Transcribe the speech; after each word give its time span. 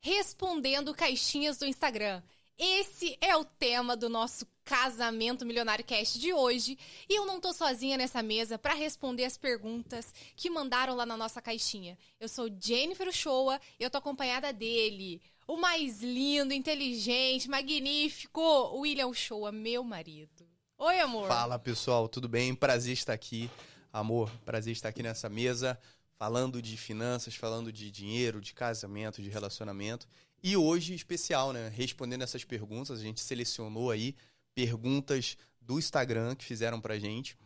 respondendo 0.00 0.94
caixinhas 0.94 1.58
do 1.58 1.66
Instagram. 1.66 2.22
Esse 2.58 3.16
é 3.20 3.36
o 3.36 3.44
tema 3.44 3.96
do 3.96 4.08
nosso 4.08 4.44
Casamento 4.64 5.46
Milionário 5.46 5.84
Cast 5.84 6.18
de 6.18 6.32
hoje. 6.32 6.76
E 7.08 7.14
eu 7.14 7.24
não 7.24 7.40
tô 7.40 7.52
sozinha 7.52 7.96
nessa 7.96 8.22
mesa 8.22 8.58
para 8.58 8.74
responder 8.74 9.24
as 9.24 9.38
perguntas 9.38 10.12
que 10.34 10.50
mandaram 10.50 10.96
lá 10.96 11.06
na 11.06 11.16
nossa 11.16 11.40
caixinha. 11.40 11.96
Eu 12.18 12.28
sou 12.28 12.50
Jennifer 12.60 13.10
Showa 13.12 13.60
e 13.78 13.84
eu 13.84 13.88
tô 13.88 13.98
acompanhada 13.98 14.52
dele, 14.52 15.22
o 15.46 15.56
mais 15.56 16.02
lindo, 16.02 16.52
inteligente, 16.52 17.48
magnífico, 17.48 18.42
William 18.76 19.12
Showa, 19.14 19.52
meu 19.52 19.84
marido. 19.84 20.46
Oi, 20.76 21.00
amor. 21.00 21.28
Fala, 21.28 21.58
pessoal, 21.58 22.08
tudo 22.08 22.28
bem? 22.28 22.54
Prazer 22.54 22.92
estar 22.92 23.12
aqui. 23.12 23.48
Amor, 23.92 24.30
prazer 24.44 24.72
estar 24.72 24.90
aqui 24.90 25.02
nessa 25.02 25.28
mesa 25.28 25.78
falando 26.18 26.60
de 26.60 26.76
finanças, 26.76 27.36
falando 27.36 27.72
de 27.72 27.90
dinheiro, 27.90 28.40
de 28.40 28.52
casamento, 28.52 29.22
de 29.22 29.28
relacionamento. 29.28 30.08
E 30.42 30.56
hoje, 30.56 30.94
especial, 30.94 31.52
né? 31.52 31.68
Respondendo 31.68 32.22
essas 32.22 32.44
perguntas, 32.44 32.98
a 32.98 33.02
gente 33.02 33.20
selecionou 33.20 33.90
aí 33.90 34.16
perguntas 34.54 35.36
do 35.60 35.78
Instagram 35.78 36.34
que 36.34 36.44
fizeram 36.44 36.80
pra 36.80 36.98
gente. 36.98 37.36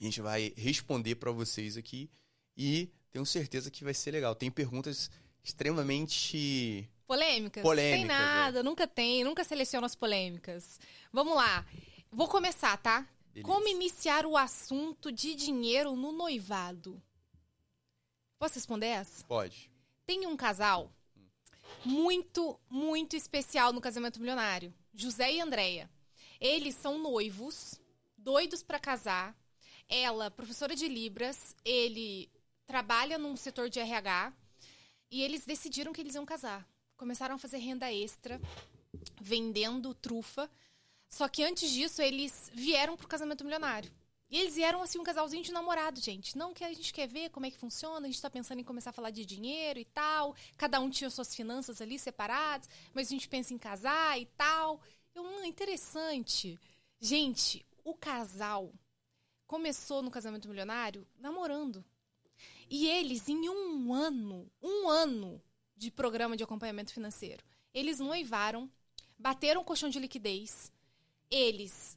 A 0.00 0.04
gente 0.04 0.20
vai 0.20 0.52
responder 0.56 1.14
para 1.14 1.30
vocês 1.30 1.76
aqui 1.76 2.10
e 2.56 2.90
tenho 3.10 3.24
certeza 3.24 3.70
que 3.70 3.84
vai 3.84 3.94
ser 3.94 4.10
legal. 4.10 4.34
Tem 4.34 4.50
perguntas 4.50 5.10
extremamente 5.42 6.90
polêmicas. 7.06 7.62
Polêmicas. 7.62 7.98
Tem 7.98 8.04
nada, 8.04 8.60
é. 8.60 8.62
nunca 8.62 8.86
tem, 8.86 9.22
nunca 9.22 9.44
seleciono 9.44 9.86
as 9.86 9.94
polêmicas. 9.94 10.80
Vamos 11.12 11.36
lá. 11.36 11.64
Vou 12.10 12.26
começar, 12.26 12.76
tá? 12.78 13.06
Beleza. 13.32 13.46
Como 13.46 13.68
iniciar 13.68 14.26
o 14.26 14.36
assunto 14.36 15.12
de 15.12 15.34
dinheiro 15.34 15.94
no 15.94 16.10
noivado? 16.10 17.00
Posso 18.38 18.54
responder 18.54 18.86
essa? 18.86 19.24
Pode. 19.24 19.70
Tem 20.04 20.26
um 20.26 20.36
casal 20.36 20.92
muito, 21.84 22.58
muito 22.68 23.16
especial 23.16 23.72
no 23.72 23.80
casamento 23.80 24.20
milionário. 24.20 24.74
José 24.94 25.32
e 25.32 25.40
Andréia. 25.40 25.90
Eles 26.40 26.74
são 26.74 26.98
noivos, 26.98 27.80
doidos 28.16 28.62
para 28.62 28.78
casar. 28.78 29.36
Ela, 29.88 30.30
professora 30.30 30.74
de 30.74 30.88
Libras, 30.88 31.54
ele 31.64 32.30
trabalha 32.66 33.18
num 33.18 33.36
setor 33.36 33.70
de 33.70 33.78
RH 33.78 34.32
e 35.10 35.22
eles 35.22 35.46
decidiram 35.46 35.92
que 35.92 36.00
eles 36.00 36.14
iam 36.14 36.26
casar. 36.26 36.66
Começaram 36.96 37.36
a 37.36 37.38
fazer 37.38 37.58
renda 37.58 37.92
extra, 37.92 38.40
vendendo 39.20 39.94
trufa. 39.94 40.50
Só 41.08 41.28
que 41.28 41.44
antes 41.44 41.70
disso, 41.70 42.02
eles 42.02 42.50
vieram 42.52 42.96
pro 42.96 43.06
casamento 43.06 43.44
milionário. 43.44 43.92
E 44.28 44.38
eles 44.38 44.56
vieram 44.56 44.82
assim 44.82 44.98
um 44.98 45.04
casalzinho 45.04 45.42
de 45.42 45.52
namorado, 45.52 46.00
gente. 46.00 46.36
Não 46.36 46.52
que 46.52 46.64
a 46.64 46.72
gente 46.72 46.92
quer 46.92 47.06
ver 47.06 47.30
como 47.30 47.46
é 47.46 47.50
que 47.50 47.58
funciona, 47.58 48.06
a 48.06 48.10
gente 48.10 48.20
tá 48.20 48.28
pensando 48.28 48.58
em 48.60 48.64
começar 48.64 48.90
a 48.90 48.92
falar 48.92 49.10
de 49.10 49.24
dinheiro 49.24 49.78
e 49.78 49.84
tal. 49.84 50.34
Cada 50.56 50.80
um 50.80 50.90
tinha 50.90 51.08
suas 51.10 51.34
finanças 51.34 51.80
ali 51.80 51.98
separadas, 51.98 52.68
mas 52.92 53.06
a 53.06 53.10
gente 53.10 53.28
pensa 53.28 53.54
em 53.54 53.58
casar 53.58 54.20
e 54.20 54.26
tal. 54.26 54.80
Eu, 55.14 55.22
hum, 55.22 55.44
interessante. 55.44 56.58
Gente, 57.00 57.64
o 57.84 57.94
casal 57.94 58.72
começou 59.46 60.02
no 60.02 60.10
casamento 60.10 60.48
milionário 60.48 61.06
namorando. 61.18 61.84
E 62.68 62.88
eles, 62.88 63.28
em 63.28 63.48
um 63.48 63.94
ano, 63.94 64.50
um 64.60 64.88
ano 64.88 65.40
de 65.76 65.90
programa 65.90 66.36
de 66.36 66.42
acompanhamento 66.42 66.92
financeiro, 66.92 67.44
eles 67.72 68.00
noivaram, 68.00 68.68
bateram 69.16 69.60
o 69.60 69.64
colchão 69.64 69.88
de 69.88 70.00
liquidez, 70.00 70.72
eles 71.30 71.96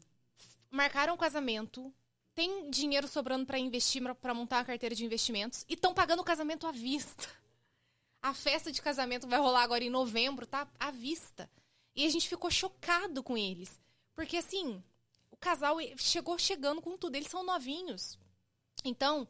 marcaram 0.69 1.15
o 1.15 1.17
casamento, 1.17 1.91
tem 2.33 2.69
dinheiro 2.69 3.07
sobrando 3.07 3.45
para 3.45 3.59
investir, 3.59 4.01
para 4.15 4.33
montar 4.33 4.57
uma 4.57 4.65
carteira 4.65 4.95
de 4.95 5.05
investimentos 5.05 5.65
e 5.67 5.73
estão 5.73 5.93
pagando 5.93 6.21
o 6.21 6.25
casamento 6.25 6.65
à 6.67 6.71
vista. 6.71 7.27
A 8.21 8.33
festa 8.33 8.71
de 8.71 8.81
casamento 8.81 9.27
vai 9.27 9.39
rolar 9.39 9.63
agora 9.63 9.83
em 9.83 9.89
novembro, 9.89 10.45
tá? 10.45 10.67
À 10.79 10.91
vista. 10.91 11.49
E 11.95 12.05
a 12.05 12.09
gente 12.09 12.27
ficou 12.27 12.51
chocado 12.51 13.23
com 13.23 13.37
eles. 13.37 13.79
Porque 14.13 14.37
assim, 14.37 14.83
o 15.31 15.37
casal 15.37 15.77
chegou 15.97 16.37
chegando 16.37 16.81
com 16.81 16.97
tudo, 16.97 17.15
eles 17.15 17.29
são 17.29 17.43
novinhos. 17.43 18.19
Então, 18.83 19.27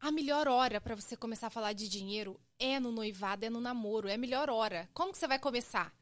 a 0.00 0.10
melhor 0.10 0.48
hora 0.48 0.80
para 0.80 0.94
você 0.94 1.16
começar 1.16 1.46
a 1.46 1.50
falar 1.50 1.72
de 1.72 1.88
dinheiro 1.88 2.40
é 2.58 2.78
no 2.78 2.90
noivado, 2.90 3.44
é 3.44 3.50
no 3.50 3.60
namoro, 3.60 4.08
é 4.08 4.14
a 4.14 4.18
melhor 4.18 4.50
hora. 4.50 4.88
Como 4.92 5.12
que 5.12 5.18
você 5.18 5.26
vai 5.26 5.38
começar? 5.38 5.94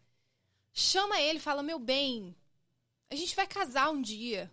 Chama 0.73 1.21
ele, 1.21 1.39
fala: 1.39 1.63
"Meu 1.63 1.79
bem, 1.79 2.35
a 3.11 3.15
gente 3.15 3.37
vai 3.37 3.47
casar 3.47 3.91
um 3.91 4.01
dia 4.01 4.51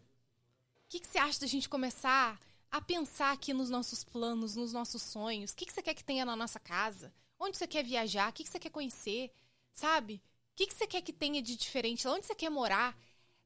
que, 0.90 1.00
que 1.00 1.08
você 1.08 1.20
acha 1.20 1.40
da 1.40 1.48
gente 1.48 1.70
começar 1.70 2.40
a 2.72 2.82
pensar 2.82 3.32
aqui 3.32 3.54
nos 3.54 3.70
nossos 3.70 4.04
planos, 4.04 4.56
nos 4.56 4.74
nossos 4.74 5.02
sonhos? 5.04 5.52
O 5.52 5.56
que, 5.56 5.68
que 5.68 5.72
você 5.74 5.84
quer 5.84 5.94
que 5.94 6.04
tenha 6.04 6.26
na 6.26 6.36
nossa 6.36 6.60
casa? 6.60 7.14
Onde 7.40 7.58
você 7.58 7.68
quer 7.68 7.84
viajar? 7.84 8.30
O 8.30 8.34
que, 8.34 8.44
que 8.44 8.50
você 8.50 8.60
quer 8.60 8.72
conhecer? 8.72 9.32
Sabe? 9.72 10.16
O 10.16 10.56
que, 10.56 10.66
que 10.66 10.74
você 10.74 10.88
quer 10.88 11.02
que 11.02 11.14
tenha 11.14 11.42
de 11.42 11.56
diferente? 11.56 12.08
Onde 12.08 12.26
você 12.26 12.34
quer 12.34 12.50
morar? 12.50 12.98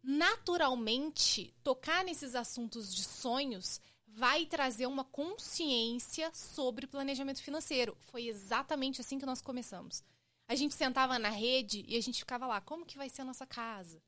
Naturalmente, 0.01 1.53
tocar 1.63 2.03
nesses 2.05 2.33
assuntos 2.33 2.95
de 2.95 3.03
sonhos 3.03 3.79
vai 4.07 4.45
trazer 4.45 4.85
uma 4.85 5.03
consciência 5.03 6.31
sobre 6.33 6.87
planejamento 6.87 7.43
financeiro. 7.43 7.97
Foi 8.03 8.27
exatamente 8.27 9.01
assim 9.01 9.19
que 9.19 9.25
nós 9.25 9.41
começamos. 9.41 10.01
A 10.47 10.55
gente 10.55 10.75
sentava 10.75 11.19
na 11.19 11.29
rede 11.29 11.83
e 11.87 11.97
a 11.97 12.01
gente 12.01 12.19
ficava 12.19 12.47
lá, 12.47 12.61
como 12.61 12.85
que 12.85 12.97
vai 12.97 13.09
ser 13.09 13.21
a 13.21 13.25
nossa 13.25 13.45
casa? 13.45 14.01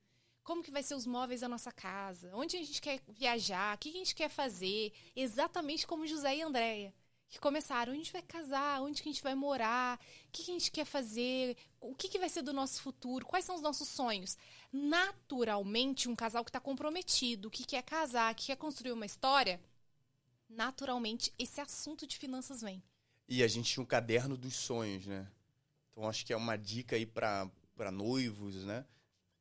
Como 0.46 0.62
que 0.62 0.72
vai 0.72 0.84
ser 0.84 0.94
os 0.94 1.08
móveis 1.08 1.42
da 1.42 1.50
nossa 1.50 1.72
casa, 1.72 2.30
onde 2.36 2.56
a 2.56 2.60
gente 2.60 2.80
quer 2.80 3.02
viajar, 3.08 3.76
o 3.76 3.80
que 3.80 3.90
a 3.90 3.92
gente 3.92 4.14
quer 4.14 4.30
fazer, 4.30 4.94
exatamente 5.16 5.88
como 5.88 6.06
José 6.06 6.38
e 6.38 6.42
Andréia, 6.44 6.94
que 7.28 7.40
começaram, 7.40 7.92
onde 7.92 8.02
a 8.02 8.04
gente 8.04 8.14
vai 8.14 8.22
casar, 8.22 8.80
onde 8.84 9.02
que 9.02 9.10
a 9.10 9.12
gente 9.12 9.24
vai 9.24 9.34
morar, 9.34 10.00
o 10.28 10.32
que 10.32 10.44
a 10.44 10.46
gente 10.46 10.70
quer 10.70 10.86
fazer, 10.86 11.58
o 11.82 11.96
que, 11.96 12.08
que 12.08 12.20
vai 12.20 12.30
ser 12.30 12.44
do 12.44 12.54
nosso 12.54 12.80
futuro, 12.84 13.26
quais 13.26 13.44
são 13.44 13.56
os 13.56 13.62
nossos 13.62 13.88
sonhos. 13.88 14.38
Naturalmente, 14.72 16.08
um 16.08 16.16
casal 16.16 16.44
que 16.46 16.50
está 16.50 16.60
comprometido, 16.60 17.50
que 17.50 17.66
quer 17.66 17.82
casar, 17.82 18.36
que 18.36 18.46
quer 18.46 18.56
construir 18.56 18.92
uma 18.92 19.06
história, 19.06 19.60
naturalmente 20.48 21.34
esse 21.40 21.60
assunto 21.60 22.06
de 22.06 22.20
finanças 22.20 22.62
vem. 22.62 22.84
E 23.28 23.42
a 23.42 23.48
gente 23.48 23.74
tinha 23.74 23.82
um 23.82 23.88
caderno 23.88 24.38
dos 24.38 24.54
sonhos, 24.54 25.08
né? 25.08 25.28
Então 25.92 26.08
acho 26.08 26.24
que 26.24 26.32
é 26.32 26.38
uma 26.38 26.56
dica 26.56 26.96
aí 26.96 27.08
para 27.08 27.50
noivos, 27.92 28.64
né? 28.64 28.86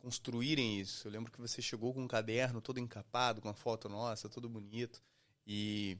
Construírem 0.04 0.78
isso. 0.78 1.08
Eu 1.08 1.12
lembro 1.12 1.32
que 1.32 1.40
você 1.40 1.62
chegou 1.62 1.94
com 1.94 2.02
um 2.02 2.06
caderno 2.06 2.60
todo 2.60 2.78
encapado, 2.78 3.40
com 3.40 3.48
uma 3.48 3.54
foto 3.54 3.88
nossa, 3.88 4.28
todo 4.28 4.50
bonito. 4.50 5.02
E, 5.46 5.96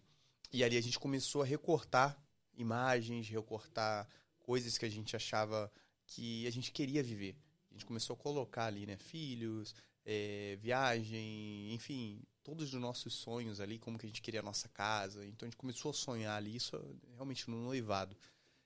e 0.52 0.62
ali 0.62 0.76
a 0.76 0.80
gente 0.82 0.98
começou 0.98 1.40
a 1.40 1.46
recortar 1.46 2.14
imagens, 2.54 3.26
recortar 3.30 4.06
coisas 4.38 4.76
que 4.76 4.84
a 4.84 4.90
gente 4.90 5.16
achava 5.16 5.72
que 6.06 6.46
a 6.46 6.50
gente 6.50 6.70
queria 6.70 7.02
viver. 7.02 7.34
A 7.70 7.72
gente 7.72 7.86
começou 7.86 8.12
a 8.12 8.16
colocar 8.18 8.66
ali, 8.66 8.84
né? 8.84 8.98
Filhos, 8.98 9.74
é, 10.04 10.58
viagem, 10.60 11.72
enfim, 11.72 12.22
todos 12.42 12.74
os 12.74 12.80
nossos 12.80 13.14
sonhos 13.14 13.58
ali, 13.58 13.78
como 13.78 13.96
que 13.98 14.04
a 14.04 14.08
gente 14.08 14.20
queria 14.20 14.40
a 14.40 14.42
nossa 14.42 14.68
casa. 14.68 15.24
Então 15.24 15.46
a 15.46 15.48
gente 15.48 15.56
começou 15.56 15.90
a 15.90 15.94
sonhar 15.94 16.36
ali, 16.36 16.54
isso 16.54 16.78
realmente 17.14 17.48
no 17.48 17.56
noivado. 17.56 18.14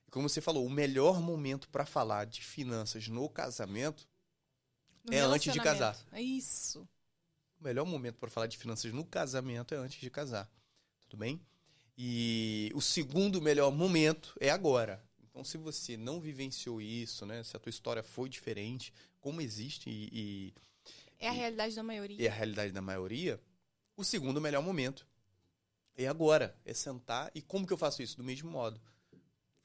E 0.04 0.10
como 0.10 0.28
você 0.28 0.40
falou, 0.40 0.66
o 0.66 0.70
melhor 0.70 1.20
momento 1.20 1.68
para 1.68 1.86
falar 1.86 2.24
de 2.24 2.42
finanças 2.42 3.06
no 3.06 3.28
casamento 3.28 4.07
no 5.04 5.14
é 5.14 5.20
antes 5.20 5.52
de 5.52 5.60
casar. 5.60 5.96
É 6.12 6.20
isso. 6.20 6.88
O 7.60 7.64
melhor 7.64 7.84
momento 7.84 8.18
para 8.18 8.30
falar 8.30 8.46
de 8.46 8.56
finanças 8.56 8.92
no 8.92 9.04
casamento 9.04 9.74
é 9.74 9.76
antes 9.76 10.00
de 10.00 10.10
casar. 10.10 10.50
Tudo 11.00 11.18
bem? 11.18 11.40
E 11.96 12.70
o 12.74 12.80
segundo 12.80 13.42
melhor 13.42 13.72
momento 13.72 14.34
é 14.40 14.50
agora. 14.50 15.02
Então, 15.20 15.42
se 15.42 15.58
você 15.58 15.96
não 15.96 16.20
vivenciou 16.20 16.80
isso, 16.80 17.26
né? 17.26 17.42
Se 17.42 17.56
a 17.56 17.60
tua 17.60 17.70
história 17.70 18.02
foi 18.02 18.28
diferente, 18.28 18.92
como 19.20 19.40
existe 19.40 19.90
e. 19.90 20.08
e 20.12 20.54
é 21.18 21.28
a 21.28 21.32
realidade 21.32 21.74
da 21.74 21.82
maioria. 21.82 22.26
É 22.26 22.30
a 22.30 22.34
realidade 22.34 22.72
da 22.72 22.80
maioria. 22.80 23.40
O 23.96 24.04
segundo 24.04 24.40
melhor 24.40 24.62
momento 24.62 25.06
é 25.96 26.06
agora. 26.06 26.56
É 26.64 26.72
sentar. 26.72 27.30
E 27.34 27.42
como 27.42 27.66
que 27.66 27.72
eu 27.72 27.76
faço 27.76 28.02
isso? 28.02 28.16
Do 28.16 28.22
mesmo 28.22 28.48
modo 28.48 28.80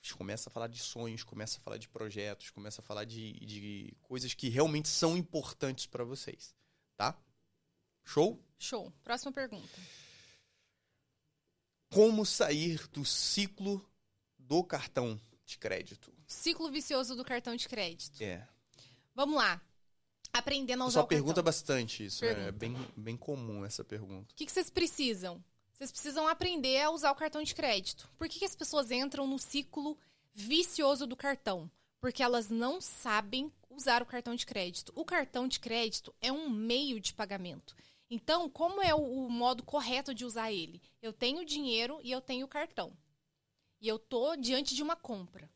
gente 0.04 0.16
começa 0.16 0.50
a 0.50 0.52
falar 0.52 0.68
de 0.68 0.80
sonhos, 0.80 1.24
começa 1.24 1.58
a 1.58 1.62
falar 1.62 1.78
de 1.78 1.88
projetos, 1.88 2.50
começa 2.50 2.82
a 2.82 2.84
falar 2.84 3.06
de, 3.06 3.32
de 3.40 3.96
coisas 4.02 4.34
que 4.34 4.50
realmente 4.50 4.90
são 4.90 5.16
importantes 5.16 5.86
para 5.86 6.04
vocês, 6.04 6.54
tá? 6.98 7.18
Show? 8.04 8.38
Show. 8.60 8.92
Próxima 9.02 9.32
pergunta. 9.32 9.80
Como 11.90 12.26
sair 12.26 12.86
do 12.90 13.06
ciclo 13.06 13.90
do 14.38 14.62
cartão 14.62 15.20
de 15.46 15.58
crédito? 15.58 16.14
Ciclo 16.28 16.70
vicioso 16.70 17.16
do 17.16 17.24
cartão 17.24 17.56
de 17.56 17.70
crédito. 17.70 18.22
É. 18.22 18.46
Vamos 19.16 19.38
lá. 19.38 19.62
Aprendendo 20.34 20.84
a 20.84 20.88
usar 20.88 21.02
Só 21.02 21.06
pergunta 21.06 21.42
bastante 21.42 22.06
isso, 22.06 22.20
pergunta. 22.20 22.42
né? 22.42 22.48
É 22.50 22.52
bem, 22.52 22.76
bem 22.98 23.16
comum 23.16 23.64
essa 23.64 23.86
pergunta. 23.86 24.34
O 24.34 24.36
que, 24.36 24.46
que 24.46 24.52
vocês 24.52 24.70
precisam? 24.70 25.42
Vocês 25.74 25.92
precisam 25.92 26.28
aprender 26.28 26.80
a 26.82 26.92
usar 26.92 27.12
o 27.12 27.16
cartão 27.16 27.42
de 27.42 27.56
crédito. 27.56 28.08
Por 28.18 28.30
que, 28.30 28.40
que 28.40 28.46
as 28.46 28.56
pessoas 28.56 28.92
entram 28.92 29.26
no 29.26 29.40
ciclo 29.40 29.98
vicioso 30.34 31.08
do 31.08 31.16
cartão? 31.16 31.70
Porque 32.00 32.22
elas 32.22 32.48
não 32.48 32.80
sabem 32.80 33.52
usar 33.70 34.02
o 34.04 34.06
cartão 34.06 34.36
de 34.36 34.46
crédito. 34.46 34.94
O 34.96 35.04
cartão 35.04 35.48
de 35.48 35.60
crédito 35.60 36.14
é 36.22 36.32
um 36.32 36.48
meio 36.48 37.00
de 37.00 37.14
pagamento. 37.14 37.76
Então, 38.08 38.48
como 38.48 38.84
é 38.84 38.94
o, 38.94 39.26
o 39.26 39.30
modo 39.32 39.64
correto 39.64 40.14
de 40.14 40.24
usar 40.24 40.52
ele? 40.52 40.80
Eu 41.02 41.12
tenho 41.12 41.44
dinheiro 41.44 42.00
e 42.04 42.12
eu 42.12 42.22
tenho 42.22 42.48
cartão. 42.48 42.96
E 43.82 43.88
eu 43.88 43.98
tô 43.98 44.36
diante 44.36 44.76
de 44.76 44.84
uma 44.84 44.96
compra. 44.96 45.50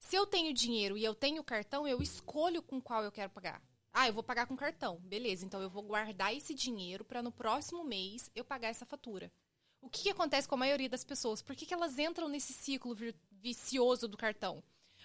Se 0.00 0.16
eu 0.16 0.26
tenho 0.26 0.52
dinheiro 0.52 0.98
e 0.98 1.04
eu 1.04 1.14
tenho 1.14 1.44
cartão, 1.44 1.86
eu 1.86 2.02
escolho 2.02 2.60
com 2.60 2.80
qual 2.80 3.04
eu 3.04 3.12
quero 3.12 3.30
pagar. 3.30 3.62
Ah, 3.92 4.08
eu 4.08 4.12
vou 4.12 4.22
pagar 4.22 4.46
com 4.46 4.56
cartão. 4.56 4.98
Beleza, 5.00 5.44
então 5.44 5.62
eu 5.62 5.70
vou 5.70 5.82
guardar 5.82 6.34
esse 6.34 6.54
dinheiro 6.54 7.04
para 7.04 7.22
no 7.22 7.30
próximo 7.30 7.84
mês 7.84 8.30
eu 8.34 8.44
pagar 8.44 8.68
essa 8.68 8.84
fatura. 8.84 9.30
O 9.80 9.88
que, 9.88 10.02
que, 10.02 10.10
acontece 10.10 10.46
com 10.46 10.54
a 10.54 10.58
maioria 10.58 10.88
das 10.88 11.04
pessoas? 11.04 11.40
Por 11.40 11.56
que, 11.56 11.64
que 11.64 11.74
elas 11.74 11.98
entram 11.98 12.28
nesse 12.28 12.52
ciclo 12.52 12.96
vicioso 13.30 14.06
do 14.06 14.16
cartão? 14.16 14.62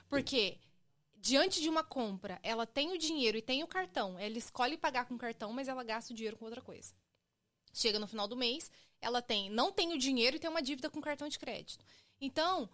Porque 0.09 0.59
diante 1.15 1.61
de 1.61 1.69
uma 1.69 1.83
compra, 1.83 2.39
ela 2.43 2.67
tem 2.67 2.91
o 2.91 2.97
dinheiro 2.97 3.37
e 3.37 3.41
tem 3.41 3.63
o 3.63 3.67
cartão, 3.67 4.19
ela 4.19 4.37
escolhe 4.37 4.77
pagar 4.77 5.05
com 5.05 5.17
cartão, 5.17 5.51
mas 5.51 5.67
ela 5.67 5.83
gasta 5.83 6.13
o 6.13 6.15
dinheiro 6.15 6.37
com 6.37 6.45
outra 6.45 6.61
coisa. 6.61 6.93
Chega 7.73 7.99
no 7.99 8.07
final 8.07 8.27
do 8.27 8.35
mês, 8.35 8.71
ela 9.01 9.21
tem, 9.21 9.49
não 9.49 9.71
tem 9.71 9.93
o 9.93 9.97
dinheiro 9.97 10.37
e 10.37 10.39
tem 10.39 10.49
uma 10.49 10.61
dívida 10.61 10.89
com 10.89 11.01
cartão 11.01 11.27
de 11.27 11.39
crédito. 11.39 11.83
Então, 12.19 12.69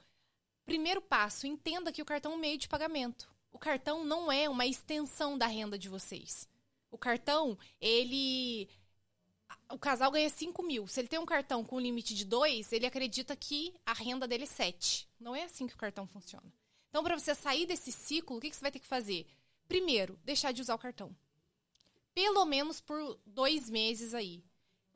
primeiro 0.65 1.01
passo, 1.01 1.47
entenda 1.47 1.92
que 1.92 2.01
o 2.01 2.06
cartão 2.06 2.33
é 2.33 2.36
um 2.36 2.39
meio 2.39 2.57
de 2.57 2.68
pagamento. 2.68 3.30
O 3.51 3.59
cartão 3.59 4.04
não 4.04 4.31
é 4.31 4.47
uma 4.50 4.65
extensão 4.65 5.38
da 5.38 5.47
renda 5.47 5.77
de 5.77 5.89
vocês. 5.89 6.47
O 6.89 6.97
cartão, 6.97 7.57
ele 7.80 8.69
o 9.71 9.79
casal 9.79 10.12
ganha 10.12 10.29
5 10.29 10.63
mil. 10.63 10.88
Se 10.88 11.00
ele 11.00 11.07
tem 11.07 11.19
um 11.19 11.25
cartão 11.25 11.63
com 11.63 11.79
limite 11.79 12.13
de 12.13 12.25
2, 12.25 12.71
ele 12.71 12.85
acredita 12.85 13.35
que 13.35 13.73
a 13.85 13.94
renda 13.94 14.27
dele 14.27 14.44
é 14.44 14.47
7. 14.47 15.07
Não 15.19 15.35
é 15.35 15.44
assim 15.44 15.68
que 15.68 15.73
o 15.73 15.77
cartão 15.77 16.06
funciona. 16.07 16.51
Então, 16.89 17.03
para 17.03 17.18
você 17.18 17.33
sair 17.33 17.65
desse 17.65 17.91
ciclo, 17.91 18.38
o 18.38 18.39
que, 18.39 18.50
que 18.50 18.56
você 18.56 18.62
vai 18.62 18.71
ter 18.71 18.79
que 18.79 18.88
fazer? 18.88 19.25
Primeiro, 19.68 20.19
deixar 20.23 20.51
de 20.51 20.62
usar 20.62 20.75
o 20.75 20.79
cartão. 20.79 21.15
Pelo 22.13 22.44
menos 22.45 22.81
por 22.81 23.18
dois 23.25 23.69
meses 23.69 24.13
aí. 24.13 24.44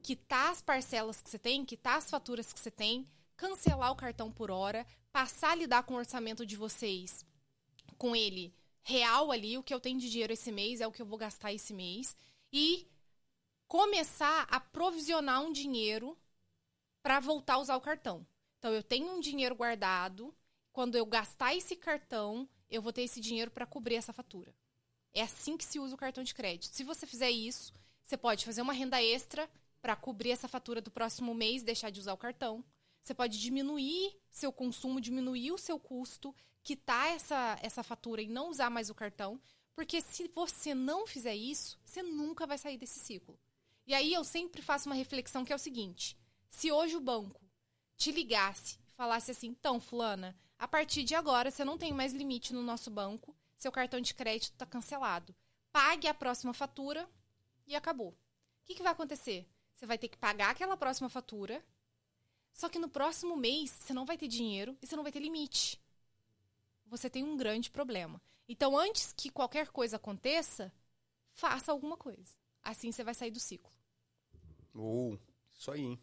Quitar 0.04 0.52
as 0.52 0.62
parcelas 0.62 1.22
que 1.22 1.30
você 1.30 1.40
tem, 1.40 1.64
quitar 1.64 1.98
as 1.98 2.10
faturas 2.10 2.52
que 2.52 2.60
você 2.60 2.70
tem, 2.70 3.08
cancelar 3.38 3.92
o 3.92 3.96
cartão 3.96 4.32
por 4.32 4.52
hora, 4.52 4.86
passar 5.12 5.52
a 5.52 5.56
lidar 5.56 5.84
com 5.84 5.94
o 5.94 5.98
orçamento 5.98 6.46
de 6.46 6.58
vocês, 6.58 7.26
com 7.98 8.16
ele 8.16 8.54
real 8.84 9.32
ali, 9.32 9.58
o 9.58 9.64
que 9.64 9.74
eu 9.74 9.80
tenho 9.80 10.00
de 10.00 10.10
dinheiro 10.10 10.34
esse 10.34 10.52
mês 10.52 10.80
é 10.80 10.86
o 10.86 10.92
que 10.92 11.02
eu 11.02 11.06
vou 11.08 11.18
gastar 11.18 11.52
esse 11.52 11.74
mês, 11.74 12.16
e 12.54 12.88
começar 13.68 14.48
a 14.50 14.60
provisionar 14.60 15.42
um 15.42 15.52
dinheiro 15.52 16.18
para 17.02 17.20
voltar 17.20 17.56
a 17.56 17.60
usar 17.60 17.76
o 17.76 17.82
cartão. 17.82 18.26
Então, 18.60 18.74
eu 18.74 18.84
tenho 18.84 19.12
um 19.12 19.20
dinheiro 19.20 19.56
guardado, 19.56 20.36
quando 20.72 20.96
eu 20.98 21.06
gastar 21.06 21.56
esse 21.56 21.76
cartão, 21.76 22.50
eu 22.70 22.82
vou 22.82 22.92
ter 22.92 23.04
esse 23.04 23.22
dinheiro 23.22 23.52
para 23.52 23.66
cobrir 23.66 23.96
essa 23.96 24.12
fatura. 24.12 24.54
É 25.14 25.22
assim 25.22 25.56
que 25.56 25.64
se 25.64 25.80
usa 25.80 25.96
o 25.96 25.98
cartão 25.98 26.24
de 26.24 26.34
crédito. 26.34 26.76
Se 26.76 26.84
você 26.84 27.06
fizer 27.06 27.32
isso, 27.32 27.74
você 28.04 28.18
pode 28.18 28.44
fazer 28.44 28.62
uma 28.62 28.74
renda 28.74 29.02
extra 29.02 29.50
para 29.82 29.96
cobrir 29.96 30.32
essa 30.32 30.48
fatura 30.48 30.82
do 30.82 30.92
próximo 30.92 31.34
mês, 31.34 31.64
deixar 31.64 31.90
de 31.90 32.00
usar 32.00 32.14
o 32.14 32.18
cartão. 32.18 32.64
Você 33.02 33.14
pode 33.14 33.40
diminuir 33.40 34.18
seu 34.32 34.52
consumo, 34.52 35.00
diminuir 35.00 35.52
o 35.52 35.58
seu 35.58 35.80
custo, 35.80 36.36
quitar 36.64 37.16
essa, 37.16 37.58
essa 37.62 37.84
fatura 37.84 38.22
e 38.22 38.28
não 38.28 38.50
usar 38.50 38.70
mais 38.70 38.90
o 38.90 38.96
cartão. 38.96 39.40
Porque 39.76 40.02
se 40.02 40.28
você 40.28 40.74
não 40.74 41.06
fizer 41.06 41.36
isso, 41.36 41.80
você 41.86 42.02
nunca 42.02 42.48
vai 42.48 42.58
sair 42.58 42.78
desse 42.78 43.00
ciclo. 43.00 43.40
E 43.86 43.94
aí 43.94 44.14
eu 44.14 44.24
sempre 44.24 44.62
faço 44.62 44.90
uma 44.90 44.96
reflexão 44.96 45.46
que 45.46 45.54
é 45.54 45.56
o 45.56 45.60
seguinte: 45.60 46.18
se 46.50 46.72
hoje 46.72 46.96
o 46.96 47.02
banco 47.02 47.42
te 47.96 48.12
ligasse 48.12 48.80
e 48.88 48.92
falasse 48.92 49.32
assim, 49.32 49.48
então, 49.48 49.80
fulana, 49.80 50.36
a 50.58 50.68
partir 50.68 51.04
de 51.04 51.16
agora, 51.16 51.52
você 51.52 51.64
não 51.64 51.78
tem 51.78 51.94
mais 51.94 52.14
limite 52.14 52.54
no 52.54 52.64
nosso 52.64 52.90
banco, 52.90 53.36
seu 53.58 53.72
cartão 53.72 54.00
de 54.00 54.14
crédito 54.14 54.54
está 54.54 54.66
cancelado. 54.66 55.36
Pague 55.72 56.08
a 56.08 56.14
próxima 56.14 56.54
fatura 56.54 57.10
e 57.68 57.76
acabou. 57.76 58.10
O 58.10 58.16
que, 58.66 58.76
que 58.76 58.84
vai 58.84 58.92
acontecer? 58.92 59.48
Você 59.76 59.86
vai 59.86 59.98
ter 59.98 60.08
que 60.08 60.18
pagar 60.18 60.52
aquela 60.52 60.78
próxima 60.78 61.10
fatura, 61.10 61.64
só 62.54 62.70
que 62.70 62.80
no 62.80 62.88
próximo 62.88 63.36
mês 63.36 63.72
você 63.72 63.94
não 63.94 64.06
vai 64.06 64.18
ter 64.18 64.28
dinheiro 64.28 64.78
e 64.82 64.88
você 64.88 64.96
não 64.96 65.04
vai 65.04 65.12
ter 65.12 65.20
limite. 65.20 65.80
Você 66.86 67.10
tem 67.10 67.24
um 67.24 67.36
grande 67.36 67.70
problema. 67.70 68.22
Então, 68.48 68.78
antes 68.78 69.12
que 69.12 69.30
qualquer 69.30 69.68
coisa 69.70 69.98
aconteça, 69.98 70.72
faça 71.34 71.72
alguma 71.72 71.98
coisa. 71.98 72.38
Assim 72.64 72.92
você 72.92 73.04
vai 73.04 73.14
sair 73.14 73.32
do 73.32 73.40
ciclo. 73.40 73.75
Oh, 74.78 75.18
isso 75.58 75.72
aí. 75.72 75.82
Hein? 75.82 76.00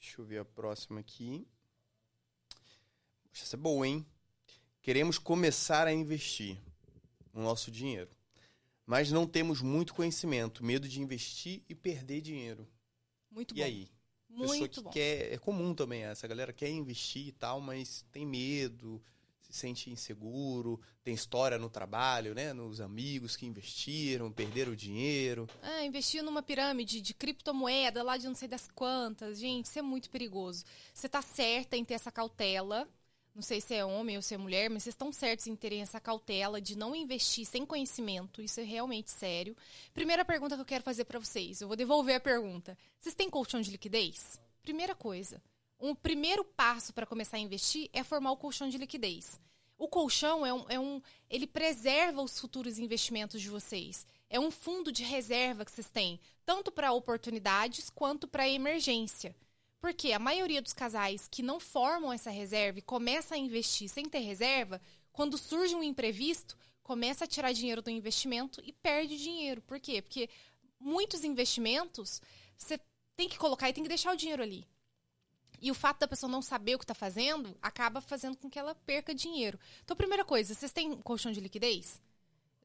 Deixa 0.00 0.20
eu 0.20 0.24
ver 0.24 0.38
a 0.38 0.44
próxima 0.44 0.98
aqui. 0.98 1.46
Essa 3.32 3.54
é 3.54 3.58
boa, 3.58 3.86
hein? 3.86 4.04
Queremos 4.82 5.18
começar 5.18 5.86
a 5.86 5.92
investir 5.92 6.58
o 7.32 7.40
nosso 7.40 7.70
dinheiro, 7.70 8.10
mas 8.84 9.12
não 9.12 9.26
temos 9.26 9.60
muito 9.60 9.94
conhecimento, 9.94 10.64
medo 10.64 10.88
de 10.88 11.00
investir 11.00 11.62
e 11.68 11.74
perder 11.74 12.20
dinheiro. 12.20 12.66
Muito 13.30 13.52
e 13.52 13.54
bom. 13.54 13.60
E 13.60 13.62
aí? 13.62 13.90
Muito 14.28 14.50
Pessoa 14.52 14.68
que 14.68 14.80
bom. 14.80 14.90
Quer, 14.90 15.32
é 15.32 15.38
comum 15.38 15.74
também 15.74 16.02
essa 16.02 16.26
galera 16.26 16.52
quer 16.52 16.70
investir 16.70 17.28
e 17.28 17.32
tal, 17.32 17.60
mas 17.60 18.04
tem 18.10 18.26
medo, 18.26 19.02
se 19.46 19.52
sente 19.52 19.90
inseguro, 19.90 20.80
tem 21.04 21.14
história 21.14 21.56
no 21.56 21.70
trabalho, 21.70 22.34
né? 22.34 22.52
Nos 22.52 22.80
amigos 22.80 23.36
que 23.36 23.46
investiram, 23.46 24.32
perderam 24.32 24.74
dinheiro. 24.74 25.48
Ah, 25.62 25.84
investir 25.84 26.22
numa 26.22 26.42
pirâmide 26.42 27.00
de 27.00 27.14
criptomoeda 27.14 28.02
lá 28.02 28.16
de 28.16 28.26
não 28.26 28.34
sei 28.34 28.48
das 28.48 28.68
quantas. 28.74 29.38
Gente, 29.38 29.66
isso 29.66 29.78
é 29.78 29.82
muito 29.82 30.10
perigoso. 30.10 30.64
Você 30.92 31.08
tá 31.08 31.22
certa 31.22 31.76
em 31.76 31.84
ter 31.84 31.94
essa 31.94 32.10
cautela. 32.10 32.88
Não 33.34 33.42
sei 33.42 33.60
se 33.60 33.74
é 33.74 33.84
homem 33.84 34.16
ou 34.16 34.22
se 34.22 34.34
é 34.34 34.38
mulher, 34.38 34.70
mas 34.70 34.82
vocês 34.82 34.94
estão 34.94 35.12
certos 35.12 35.46
em 35.46 35.54
terem 35.54 35.82
essa 35.82 36.00
cautela 36.00 36.60
de 36.60 36.76
não 36.76 36.96
investir 36.96 37.44
sem 37.44 37.66
conhecimento. 37.66 38.40
Isso 38.40 38.60
é 38.60 38.64
realmente 38.64 39.10
sério. 39.10 39.54
Primeira 39.92 40.24
pergunta 40.24 40.56
que 40.56 40.62
eu 40.62 40.66
quero 40.66 40.82
fazer 40.82 41.04
para 41.04 41.18
vocês. 41.18 41.60
Eu 41.60 41.68
vou 41.68 41.76
devolver 41.76 42.16
a 42.16 42.20
pergunta. 42.20 42.76
Vocês 42.98 43.14
têm 43.14 43.28
colchão 43.28 43.60
de 43.60 43.70
liquidez? 43.70 44.40
Primeira 44.62 44.94
coisa. 44.94 45.40
Um 45.78 45.94
primeiro 45.94 46.44
passo 46.44 46.92
para 46.92 47.06
começar 47.06 47.36
a 47.36 47.40
investir 47.40 47.90
é 47.92 48.02
formar 48.02 48.32
o 48.32 48.36
colchão 48.36 48.68
de 48.68 48.78
liquidez. 48.78 49.38
O 49.78 49.88
colchão 49.88 50.46
é 50.46 50.54
um, 50.54 50.64
é 50.70 50.80
um, 50.80 51.02
ele 51.28 51.46
preserva 51.46 52.22
os 52.22 52.40
futuros 52.40 52.78
investimentos 52.78 53.42
de 53.42 53.50
vocês. 53.50 54.06
É 54.30 54.40
um 54.40 54.50
fundo 54.50 54.90
de 54.90 55.02
reserva 55.02 55.64
que 55.64 55.70
vocês 55.70 55.90
têm, 55.90 56.18
tanto 56.46 56.72
para 56.72 56.92
oportunidades 56.92 57.90
quanto 57.90 58.26
para 58.26 58.48
emergência. 58.48 59.36
Porque 59.78 60.12
a 60.12 60.18
maioria 60.18 60.62
dos 60.62 60.72
casais 60.72 61.28
que 61.30 61.42
não 61.42 61.60
formam 61.60 62.10
essa 62.10 62.30
reserva 62.30 62.78
e 62.78 62.82
começa 62.82 63.34
a 63.34 63.38
investir 63.38 63.88
sem 63.90 64.08
ter 64.08 64.20
reserva, 64.20 64.80
quando 65.12 65.36
surge 65.36 65.74
um 65.74 65.82
imprevisto, 65.82 66.56
começa 66.82 67.24
a 67.24 67.28
tirar 67.28 67.52
dinheiro 67.52 67.82
do 67.82 67.90
investimento 67.90 68.62
e 68.64 68.72
perde 68.72 69.18
dinheiro. 69.18 69.60
Por 69.60 69.78
quê? 69.78 70.00
Porque 70.00 70.30
muitos 70.80 71.22
investimentos 71.22 72.22
você 72.56 72.80
tem 73.14 73.28
que 73.28 73.38
colocar 73.38 73.68
e 73.68 73.74
tem 73.74 73.82
que 73.82 73.88
deixar 73.88 74.14
o 74.14 74.16
dinheiro 74.16 74.42
ali. 74.42 74.66
E 75.60 75.70
o 75.70 75.74
fato 75.74 76.00
da 76.00 76.08
pessoa 76.08 76.30
não 76.30 76.42
saber 76.42 76.74
o 76.74 76.78
que 76.78 76.84
está 76.84 76.94
fazendo 76.94 77.56
acaba 77.62 78.00
fazendo 78.00 78.36
com 78.36 78.50
que 78.50 78.58
ela 78.58 78.74
perca 78.74 79.14
dinheiro. 79.14 79.58
Então, 79.84 79.96
primeira 79.96 80.24
coisa, 80.24 80.54
vocês 80.54 80.72
têm 80.72 80.90
um 80.90 81.02
colchão 81.02 81.32
de 81.32 81.40
liquidez? 81.40 82.00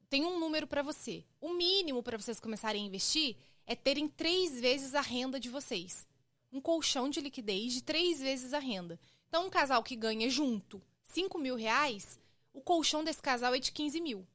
Tem 0.08 0.24
um 0.24 0.38
número 0.38 0.66
para 0.66 0.82
você. 0.82 1.24
O 1.40 1.54
mínimo 1.54 2.02
para 2.02 2.18
vocês 2.18 2.38
começarem 2.38 2.82
a 2.82 2.86
investir 2.86 3.36
é 3.66 3.74
terem 3.74 4.08
três 4.08 4.60
vezes 4.60 4.94
a 4.94 5.00
renda 5.00 5.40
de 5.40 5.48
vocês. 5.48 6.06
Um 6.52 6.60
colchão 6.60 7.08
de 7.08 7.20
liquidez 7.20 7.72
de 7.72 7.82
três 7.82 8.20
vezes 8.20 8.52
a 8.52 8.58
renda. 8.58 9.00
Então, 9.28 9.46
um 9.46 9.50
casal 9.50 9.82
que 9.82 9.96
ganha 9.96 10.28
junto 10.28 10.82
5 11.04 11.38
mil 11.38 11.56
reais, 11.56 12.18
o 12.52 12.60
colchão 12.60 13.04
desse 13.04 13.22
casal 13.22 13.54
é 13.54 13.58
de 13.58 13.72
15 13.72 14.00
mil. 14.00 14.26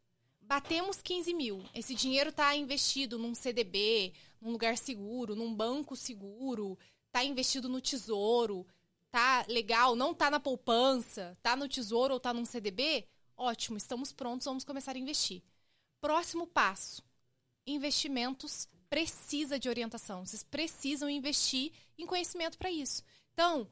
Batemos 0.41 1.01
15 1.01 1.33
mil. 1.33 1.63
Esse 1.73 1.93
dinheiro 1.93 2.29
está 2.29 2.55
investido 2.55 3.17
num 3.17 3.35
CDB, 3.35 4.13
num 4.39 4.51
lugar 4.51 4.77
seguro, 4.77 5.35
num 5.35 5.53
banco 5.53 5.95
seguro, 5.95 6.77
tá 7.17 7.23
investido 7.23 7.67
no 7.67 7.81
tesouro, 7.81 8.63
tá 9.09 9.43
legal, 9.47 9.95
não 9.95 10.13
tá 10.13 10.29
na 10.29 10.39
poupança, 10.39 11.35
tá 11.41 11.55
no 11.55 11.67
tesouro 11.67 12.13
ou 12.13 12.19
tá 12.19 12.31
num 12.31 12.45
CDB, 12.45 13.07
ótimo, 13.35 13.75
estamos 13.75 14.11
prontos, 14.11 14.45
vamos 14.45 14.63
começar 14.63 14.95
a 14.95 14.99
investir. 14.99 15.41
Próximo 15.99 16.45
passo: 16.45 17.03
investimentos 17.65 18.69
precisa 18.87 19.57
de 19.57 19.67
orientação. 19.67 20.23
Vocês 20.23 20.43
precisam 20.43 21.09
investir 21.09 21.71
em 21.97 22.05
conhecimento 22.05 22.55
para 22.55 22.69
isso. 22.69 23.01
Então, 23.33 23.67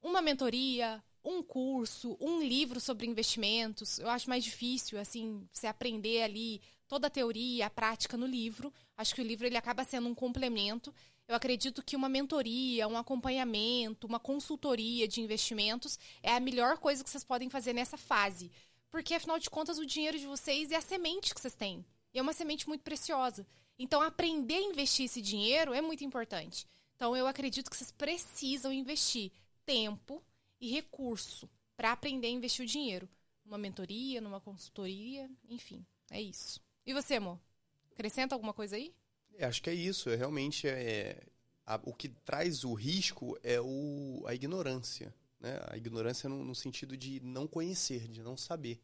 uma 0.00 0.22
mentoria, 0.22 1.04
um 1.22 1.42
curso, 1.42 2.16
um 2.18 2.40
livro 2.40 2.80
sobre 2.80 3.06
investimentos. 3.06 3.98
Eu 3.98 4.08
acho 4.08 4.30
mais 4.30 4.42
difícil, 4.42 4.98
assim, 4.98 5.46
você 5.52 5.66
aprender 5.66 6.22
ali 6.22 6.62
toda 6.88 7.08
a 7.08 7.10
teoria, 7.10 7.66
a 7.66 7.70
prática 7.70 8.16
no 8.16 8.26
livro. 8.26 8.72
Acho 8.96 9.14
que 9.14 9.20
o 9.20 9.26
livro 9.26 9.46
ele 9.46 9.58
acaba 9.58 9.84
sendo 9.84 10.08
um 10.08 10.14
complemento. 10.14 10.94
Eu 11.28 11.34
acredito 11.34 11.82
que 11.82 11.96
uma 11.96 12.08
mentoria, 12.08 12.86
um 12.86 12.96
acompanhamento, 12.96 14.06
uma 14.06 14.20
consultoria 14.20 15.08
de 15.08 15.20
investimentos 15.20 15.98
é 16.22 16.32
a 16.34 16.40
melhor 16.40 16.78
coisa 16.78 17.02
que 17.02 17.10
vocês 17.10 17.24
podem 17.24 17.50
fazer 17.50 17.72
nessa 17.72 17.96
fase. 17.96 18.50
Porque, 18.90 19.14
afinal 19.14 19.38
de 19.38 19.50
contas, 19.50 19.78
o 19.78 19.86
dinheiro 19.86 20.18
de 20.18 20.26
vocês 20.26 20.70
é 20.70 20.76
a 20.76 20.80
semente 20.80 21.34
que 21.34 21.40
vocês 21.40 21.54
têm. 21.54 21.84
E 22.14 22.18
é 22.18 22.22
uma 22.22 22.32
semente 22.32 22.68
muito 22.68 22.82
preciosa. 22.82 23.46
Então, 23.78 24.00
aprender 24.00 24.54
a 24.54 24.62
investir 24.62 25.06
esse 25.06 25.20
dinheiro 25.20 25.74
é 25.74 25.80
muito 25.80 26.04
importante. 26.04 26.66
Então, 26.94 27.16
eu 27.16 27.26
acredito 27.26 27.70
que 27.70 27.76
vocês 27.76 27.90
precisam 27.90 28.72
investir 28.72 29.32
tempo 29.66 30.22
e 30.60 30.70
recurso 30.70 31.50
para 31.76 31.92
aprender 31.92 32.28
a 32.28 32.30
investir 32.30 32.64
o 32.64 32.68
dinheiro. 32.68 33.08
Numa 33.44 33.58
mentoria, 33.58 34.20
numa 34.20 34.40
consultoria, 34.40 35.28
enfim, 35.48 35.84
é 36.10 36.20
isso. 36.20 36.60
E 36.86 36.94
você, 36.94 37.16
amor? 37.16 37.38
Acrescenta 37.92 38.34
alguma 38.34 38.54
coisa 38.54 38.76
aí? 38.76 38.94
É, 39.38 39.46
acho 39.46 39.62
que 39.62 39.70
é 39.70 39.74
isso. 39.74 40.10
É 40.10 40.16
realmente 40.16 40.66
é, 40.68 41.22
a, 41.64 41.80
o 41.84 41.92
que 41.92 42.08
traz 42.08 42.64
o 42.64 42.74
risco 42.74 43.38
é 43.42 43.60
o, 43.60 44.24
a 44.26 44.34
ignorância. 44.34 45.14
né? 45.40 45.60
A 45.68 45.76
ignorância 45.76 46.28
no, 46.28 46.44
no 46.44 46.54
sentido 46.54 46.96
de 46.96 47.20
não 47.20 47.46
conhecer, 47.46 48.08
de 48.08 48.22
não 48.22 48.36
saber. 48.36 48.80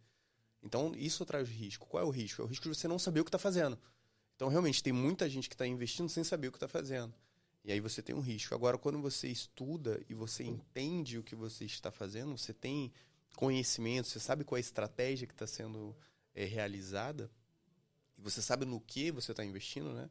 Então, 0.63 0.93
isso 0.95 1.25
traz 1.25 1.49
risco. 1.49 1.87
Qual 1.87 2.03
é 2.03 2.07
o 2.07 2.11
risco? 2.11 2.43
É 2.43 2.45
o 2.45 2.49
risco 2.49 2.69
de 2.69 2.75
você 2.77 2.87
não 2.87 2.99
saber 2.99 3.21
o 3.21 3.25
que 3.25 3.29
está 3.29 3.39
fazendo. 3.39 3.79
Então, 4.37 4.49
realmente, 4.49 4.83
tem 4.83 4.93
muita 4.93 5.29
gente 5.29 5.49
que 5.49 5.55
está 5.55 5.67
investindo 5.67 6.09
sem 6.09 6.23
saber 6.25 6.49
o 6.49 6.53
que 6.53 6.57
está 6.57 6.69
fazendo. 6.69 7.13
E 7.65 7.73
aí 7.73 7.81
você 7.81 8.03
tem 8.03 8.15
um 8.15 8.21
risco. 8.21 8.55
Agora, 8.55 8.77
quando 8.77 9.01
você 9.01 9.29
estuda 9.29 10.01
e 10.09 10.15
você 10.15 10.43
entende 10.45 11.19
o 11.19 11.23
que 11.23 11.35
você 11.35 11.65
está 11.65 11.91
fazendo, 11.91 12.37
você 12.37 12.53
tem 12.53 12.93
conhecimento, 13.37 14.09
você 14.09 14.21
sabe 14.21 14.45
qual 14.45 14.57
é 14.57 14.61
a 14.61 14.61
estratégia 14.61 15.27
que 15.27 15.33
está 15.33 15.47
sendo 15.47 15.97
é, 16.35 16.45
realizada, 16.45 17.31
e 18.19 18.21
você 18.21 18.43
sabe 18.43 18.65
no 18.65 18.81
que 18.81 19.11
você 19.11 19.31
está 19.31 19.45
investindo, 19.45 19.93
né? 19.93 20.11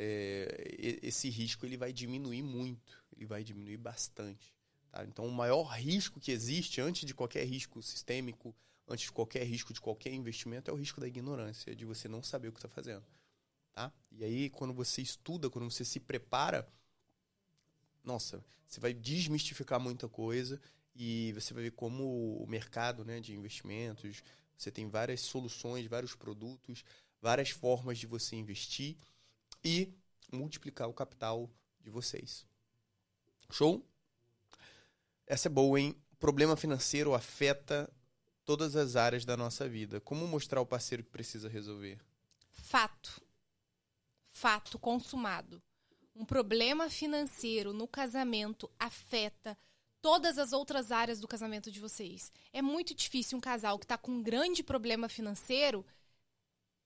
É, 0.00 0.76
esse 1.02 1.28
risco 1.28 1.66
ele 1.66 1.76
vai 1.76 1.92
diminuir 1.92 2.42
muito, 2.42 3.02
ele 3.16 3.26
vai 3.26 3.42
diminuir 3.42 3.76
bastante. 3.76 4.54
Tá? 4.92 5.04
Então, 5.04 5.26
o 5.26 5.32
maior 5.32 5.64
risco 5.64 6.20
que 6.20 6.30
existe 6.30 6.80
antes 6.80 7.04
de 7.04 7.12
qualquer 7.14 7.44
risco 7.44 7.82
sistêmico, 7.82 8.54
antes 8.86 9.06
de 9.06 9.12
qualquer 9.12 9.44
risco 9.44 9.72
de 9.72 9.80
qualquer 9.80 10.12
investimento, 10.14 10.70
é 10.70 10.74
o 10.74 10.76
risco 10.76 11.00
da 11.00 11.08
ignorância, 11.08 11.74
de 11.74 11.84
você 11.84 12.08
não 12.08 12.22
saber 12.22 12.48
o 12.48 12.52
que 12.52 12.58
está 12.58 12.68
fazendo. 12.68 13.04
Tá? 13.74 13.92
E 14.12 14.24
aí, 14.24 14.50
quando 14.50 14.72
você 14.72 15.02
estuda, 15.02 15.50
quando 15.50 15.68
você 15.70 15.84
se 15.84 15.98
prepara, 15.98 16.66
nossa, 18.04 18.42
você 18.66 18.80
vai 18.80 18.94
desmistificar 18.94 19.80
muita 19.80 20.08
coisa 20.08 20.60
e 20.94 21.32
você 21.32 21.52
vai 21.52 21.64
ver 21.64 21.72
como 21.72 22.42
o 22.42 22.46
mercado 22.46 23.04
né, 23.04 23.20
de 23.20 23.34
investimentos, 23.34 24.22
você 24.56 24.70
tem 24.70 24.88
várias 24.88 25.20
soluções, 25.20 25.86
vários 25.86 26.14
produtos, 26.14 26.84
várias 27.20 27.50
formas 27.50 27.98
de 27.98 28.06
você 28.06 28.34
investir 28.36 28.96
e 29.64 29.94
multiplicar 30.32 30.88
o 30.88 30.94
capital 30.94 31.50
de 31.80 31.90
vocês. 31.90 32.46
Show? 33.50 33.84
Essa 35.26 35.48
é 35.48 35.50
boa, 35.50 35.80
hein? 35.80 35.94
Problema 36.18 36.56
financeiro 36.56 37.14
afeta 37.14 37.90
todas 38.44 38.76
as 38.76 38.96
áreas 38.96 39.24
da 39.24 39.36
nossa 39.36 39.68
vida. 39.68 40.00
Como 40.00 40.26
mostrar 40.26 40.58
ao 40.58 40.66
parceiro 40.66 41.04
que 41.04 41.10
precisa 41.10 41.48
resolver? 41.48 42.00
Fato. 42.50 43.22
Fato 44.24 44.78
consumado. 44.78 45.62
Um 46.14 46.24
problema 46.24 46.90
financeiro 46.90 47.72
no 47.72 47.86
casamento 47.86 48.70
afeta 48.78 49.56
todas 50.00 50.38
as 50.38 50.52
outras 50.52 50.90
áreas 50.90 51.20
do 51.20 51.28
casamento 51.28 51.70
de 51.70 51.80
vocês. 51.80 52.32
É 52.52 52.62
muito 52.62 52.94
difícil 52.94 53.36
um 53.36 53.40
casal 53.40 53.78
que 53.78 53.84
está 53.84 53.98
com 53.98 54.12
um 54.12 54.22
grande 54.22 54.62
problema 54.62 55.08
financeiro 55.08 55.84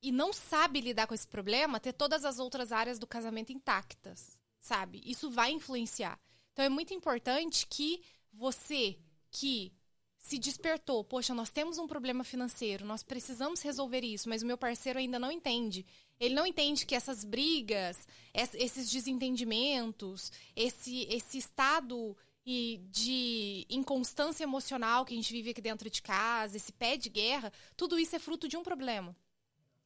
e 0.03 0.11
não 0.11 0.33
sabe 0.33 0.81
lidar 0.81 1.07
com 1.07 1.15
esse 1.15 1.27
problema 1.27 1.79
ter 1.79 1.93
todas 1.93 2.25
as 2.25 2.39
outras 2.39 2.73
áreas 2.73 2.99
do 2.99 3.07
casamento 3.07 3.53
intactas, 3.53 4.37
sabe? 4.61 5.01
Isso 5.05 5.31
vai 5.31 5.53
influenciar. 5.53 6.19
Então 6.53 6.65
é 6.65 6.69
muito 6.69 6.93
importante 6.93 7.67
que 7.67 8.03
você 8.33 8.99
que 9.31 9.73
se 10.19 10.39
despertou, 10.39 11.03
poxa, 11.03 11.35
nós 11.35 11.51
temos 11.51 11.79
um 11.79 11.87
problema 11.87 12.23
financeiro, 12.23 12.85
nós 12.85 13.03
precisamos 13.03 13.61
resolver 13.61 14.03
isso, 14.05 14.29
mas 14.29 14.43
o 14.43 14.47
meu 14.47 14.57
parceiro 14.57 14.99
ainda 14.99 15.19
não 15.19 15.33
entende. 15.33 15.85
Ele 16.19 16.35
não 16.35 16.47
entende 16.47 16.87
que 16.87 16.95
essas 16.95 17.25
brigas, 17.25 18.07
esses 18.33 18.89
desentendimentos, 18.89 20.31
esse, 20.55 21.07
esse 21.11 21.39
estado 21.39 22.17
de 22.45 23.67
inconstância 23.69 24.45
emocional 24.45 25.05
que 25.05 25.13
a 25.13 25.17
gente 25.17 25.33
vive 25.33 25.51
aqui 25.51 25.61
dentro 25.61 25.89
de 25.91 26.03
casa, 26.03 26.57
esse 26.57 26.73
pé 26.73 26.97
de 26.97 27.09
guerra, 27.09 27.53
tudo 27.77 27.99
isso 27.99 28.15
é 28.15 28.19
fruto 28.19 28.49
de 28.49 28.57
um 28.57 28.63
problema. 28.63 29.17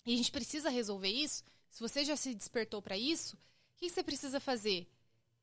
E 0.06 0.14
a 0.14 0.16
gente 0.16 0.30
precisa 0.30 0.70
resolver 0.70 1.10
isso. 1.10 1.42
Se 1.68 1.80
você 1.80 2.04
já 2.04 2.16
se 2.16 2.32
despertou 2.32 2.80
para 2.80 2.96
isso, 2.96 3.36
o 3.36 3.76
que 3.76 3.90
você 3.90 4.02
precisa 4.02 4.38
fazer? 4.38 4.88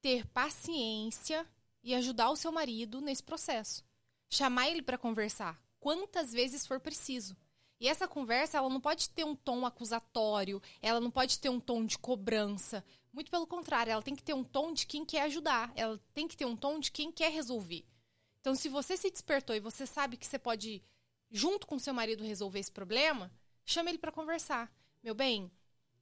Ter 0.02 0.26
paciência 0.28 1.46
e 1.84 1.94
ajudar 1.94 2.30
o 2.30 2.36
seu 2.38 2.52
marido 2.52 3.02
nesse 3.02 3.22
processo. 3.22 3.84
Chamar 4.30 4.70
ele 4.70 4.82
para 4.82 4.98
conversar 4.98 5.62
quantas 5.80 6.32
vezes 6.32 6.66
for 6.66 6.80
preciso. 6.80 7.36
E 7.80 7.90
essa 7.90 8.08
conversa, 8.08 8.58
ela 8.58 8.70
não 8.70 8.80
pode 8.80 9.10
ter 9.10 9.26
um 9.26 9.36
tom 9.36 9.66
acusatório, 9.66 10.62
ela 10.82 11.02
não 11.02 11.12
pode 11.12 11.38
ter 11.38 11.50
um 11.50 11.60
tom 11.60 11.86
de 11.86 11.98
cobrança. 11.98 12.82
Muito 13.12 13.30
pelo 13.30 13.46
contrário, 13.46 13.92
ela 13.92 14.02
tem 14.02 14.16
que 14.16 14.24
ter 14.24 14.34
um 14.34 14.44
tom 14.44 14.72
de 14.72 14.88
quem 14.88 15.04
quer 15.04 15.24
ajudar, 15.24 15.74
ela 15.76 16.00
tem 16.14 16.26
que 16.26 16.38
ter 16.38 16.46
um 16.46 16.56
tom 16.56 16.80
de 16.80 16.90
quem 16.90 17.12
quer 17.12 17.30
resolver. 17.30 17.86
Então, 18.40 18.56
se 18.56 18.70
você 18.70 18.96
se 18.96 19.12
despertou 19.12 19.54
e 19.56 19.60
você 19.60 19.86
sabe 19.86 20.16
que 20.16 20.26
você 20.26 20.40
pode, 20.40 20.82
junto 21.30 21.68
com 21.68 21.78
seu 21.78 21.94
marido, 21.94 22.24
resolver 22.24 22.60
esse 22.60 22.72
problema, 22.72 23.30
chame 23.66 23.92
ele 23.92 23.98
para 23.98 24.12
conversar. 24.12 24.72
Meu 25.04 25.14
bem, 25.14 25.52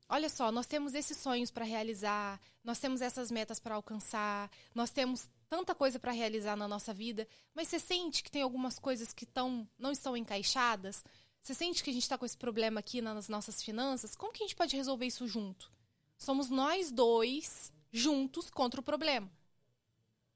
olha 0.09 0.29
só, 0.29 0.51
nós 0.51 0.67
temos 0.67 0.93
esses 0.93 1.17
sonhos 1.17 1.51
para 1.51 1.65
realizar, 1.65 2.39
nós 2.63 2.79
temos 2.79 3.01
essas 3.01 3.31
metas 3.31 3.59
para 3.59 3.75
alcançar, 3.75 4.49
nós 4.73 4.91
temos 4.91 5.29
tanta 5.49 5.73
coisa 5.75 5.99
para 5.99 6.11
realizar 6.11 6.55
na 6.55 6.67
nossa 6.67 6.93
vida, 6.93 7.27
mas 7.53 7.67
você 7.67 7.79
sente 7.79 8.23
que 8.23 8.31
tem 8.31 8.41
algumas 8.41 8.79
coisas 8.79 9.13
que 9.13 9.25
tão, 9.25 9.67
não 9.77 9.91
estão 9.91 10.15
encaixadas? 10.15 11.03
Você 11.41 11.53
sente 11.53 11.83
que 11.83 11.89
a 11.89 11.93
gente 11.93 12.03
está 12.03 12.17
com 12.17 12.25
esse 12.25 12.37
problema 12.37 12.79
aqui 12.79 13.01
nas 13.01 13.27
nossas 13.27 13.63
finanças? 13.63 14.15
Como 14.15 14.31
que 14.31 14.43
a 14.43 14.45
gente 14.45 14.55
pode 14.55 14.75
resolver 14.75 15.07
isso 15.07 15.27
junto? 15.27 15.71
Somos 16.17 16.49
nós 16.49 16.91
dois 16.91 17.73
juntos 17.91 18.49
contra 18.49 18.79
o 18.79 18.83
problema. 18.83 19.29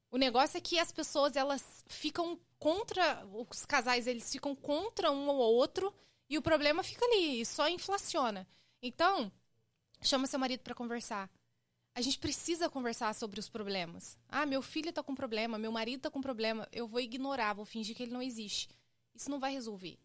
O 0.10 0.18
negócio 0.18 0.58
é 0.58 0.62
que 0.62 0.80
as 0.80 0.92
pessoas 0.92 1.36
elas 1.36 1.84
ficam 1.88 2.40
contra 2.58 3.26
os 3.28 3.66
casais 3.66 4.08
eles 4.08 4.32
ficam 4.32 4.56
contra 4.56 5.12
um 5.12 5.28
ou 5.28 5.38
outro 5.38 5.94
e 6.30 6.38
o 6.38 6.42
problema 6.42 6.84
fica 6.84 7.06
ali 7.06 7.42
e 7.42 7.46
só 7.46 7.68
inflaciona. 7.70 8.48
Então, 8.82 9.32
chama 10.02 10.28
seu 10.28 10.40
marido 10.40 10.62
para 10.62 10.76
conversar 10.76 11.30
a 11.96 12.02
gente 12.02 12.20
precisa 12.20 12.70
conversar 12.70 13.16
sobre 13.16 13.40
os 13.40 13.48
problemas. 13.48 14.18
Ah, 14.28 14.46
meu 14.46 14.62
filho 14.62 14.90
está 14.90 15.02
com 15.02 15.16
problema, 15.16 15.58
meu 15.58 15.72
marido 15.72 16.00
está 16.00 16.12
com 16.12 16.20
problema, 16.20 16.68
eu 16.74 16.86
vou 16.86 17.00
ignorar, 17.00 17.54
vou 17.54 17.64
fingir 17.64 17.96
que 17.96 18.04
ele 18.04 18.12
não 18.12 18.22
existe. 18.22 18.68
Isso 19.16 19.32
não 19.32 19.40
vai 19.40 19.54
resolver. 19.54 19.98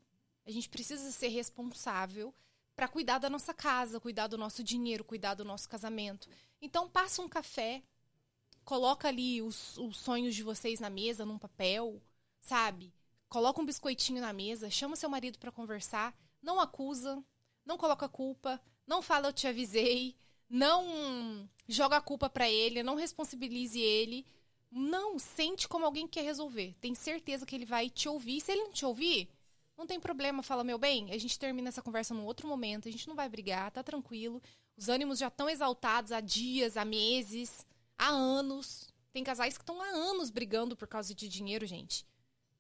A 0.47 0.53
gente 0.53 0.69
precisa 0.69 1.11
ser 1.11 1.29
responsável 1.29 2.33
para 2.77 2.87
cuidar 2.87 3.19
da 3.19 3.29
nossa 3.29 3.53
casa, 3.53 3.99
cuidar 3.99 4.29
do 4.29 4.39
nosso 4.39 4.63
dinheiro, 4.63 5.03
cuidar 5.03 5.35
do 5.35 5.45
nosso 5.45 5.69
casamento. 5.69 6.29
Então, 6.63 6.89
passa 6.89 7.23
um 7.23 7.29
café, 7.29 7.83
coloca 8.65 9.09
ali 9.09 9.43
os, 9.43 9.77
os 9.77 9.97
sonhos 9.97 10.37
de 10.37 10.45
vocês 10.45 10.79
na 10.79 10.89
mesa, 10.89 11.27
num 11.27 11.39
papel, 11.39 12.01
sabe? 12.41 12.95
Coloca 13.31 13.63
um 13.63 13.65
biscoitinho 13.65 14.21
na 14.21 14.33
mesa, 14.33 14.69
chama 14.69 14.97
seu 14.97 15.09
marido 15.09 15.39
para 15.39 15.53
conversar, 15.53 16.15
não 16.43 16.61
acusa, 16.61 17.25
não 17.65 17.79
coloca 17.79 18.09
culpa, 18.09 18.61
não 18.85 19.01
fala 19.01 19.29
eu 19.29 19.33
te 19.33 19.47
avisei, 19.47 20.17
não 20.49 21.49
joga 21.69 21.97
a 21.97 22.01
culpa 22.01 22.29
para 22.29 22.51
ele, 22.51 22.83
não 22.83 22.97
responsabilize 22.97 23.81
ele. 23.81 24.27
Não, 24.69 25.17
sente 25.17 25.69
como 25.69 25.85
alguém 25.85 26.09
quer 26.09 26.23
resolver. 26.23 26.75
Tem 26.81 26.93
certeza 26.93 27.47
que 27.47 27.55
ele 27.55 27.65
vai 27.65 27.89
te 27.89 28.09
ouvir. 28.09 28.41
Se 28.41 28.51
ele 28.51 28.65
não 28.65 28.73
te 28.73 28.85
ouvir, 28.85 29.29
não 29.79 29.87
tem 29.87 30.01
problema. 30.01 30.43
Fala, 30.43 30.65
meu 30.65 30.79
bem, 30.79 31.13
a 31.13 31.19
gente 31.19 31.39
termina 31.39 31.69
essa 31.69 31.83
conversa 31.83 32.13
num 32.13 32.25
outro 32.25 32.49
momento, 32.49 32.89
a 32.89 32.91
gente 32.91 33.07
não 33.07 33.15
vai 33.15 33.29
brigar, 33.29 33.71
tá 33.71 33.83
tranquilo. 33.83 34.43
Os 34.77 34.89
ânimos 34.89 35.21
já 35.21 35.29
estão 35.29 35.49
exaltados 35.49 36.11
há 36.11 36.21
dias, 36.21 36.77
há 36.77 36.85
meses, 36.85 37.65
há 37.97 38.09
anos. 38.09 38.89
Tem 39.13 39.23
casais 39.23 39.57
que 39.57 39.63
estão 39.63 39.81
há 39.81 39.87
anos 39.87 40.31
brigando 40.31 40.77
por 40.77 40.89
causa 40.89 41.15
de 41.15 41.29
dinheiro, 41.29 41.65
gente. 41.65 42.05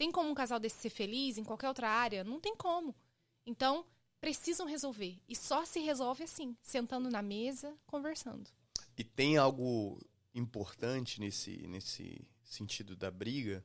Tem 0.00 0.10
como 0.10 0.30
um 0.30 0.34
casal 0.34 0.58
desse 0.58 0.78
ser 0.78 0.88
feliz 0.88 1.36
em 1.36 1.44
qualquer 1.44 1.68
outra 1.68 1.86
área? 1.86 2.24
Não 2.24 2.40
tem 2.40 2.56
como. 2.56 2.96
Então, 3.44 3.84
precisam 4.18 4.66
resolver. 4.66 5.20
E 5.28 5.36
só 5.36 5.66
se 5.66 5.78
resolve 5.80 6.24
assim, 6.24 6.56
sentando 6.62 7.10
na 7.10 7.20
mesa, 7.20 7.76
conversando. 7.86 8.48
E 8.96 9.04
tem 9.04 9.36
algo 9.36 10.00
importante 10.34 11.20
nesse, 11.20 11.66
nesse 11.66 12.26
sentido 12.42 12.96
da 12.96 13.10
briga, 13.10 13.62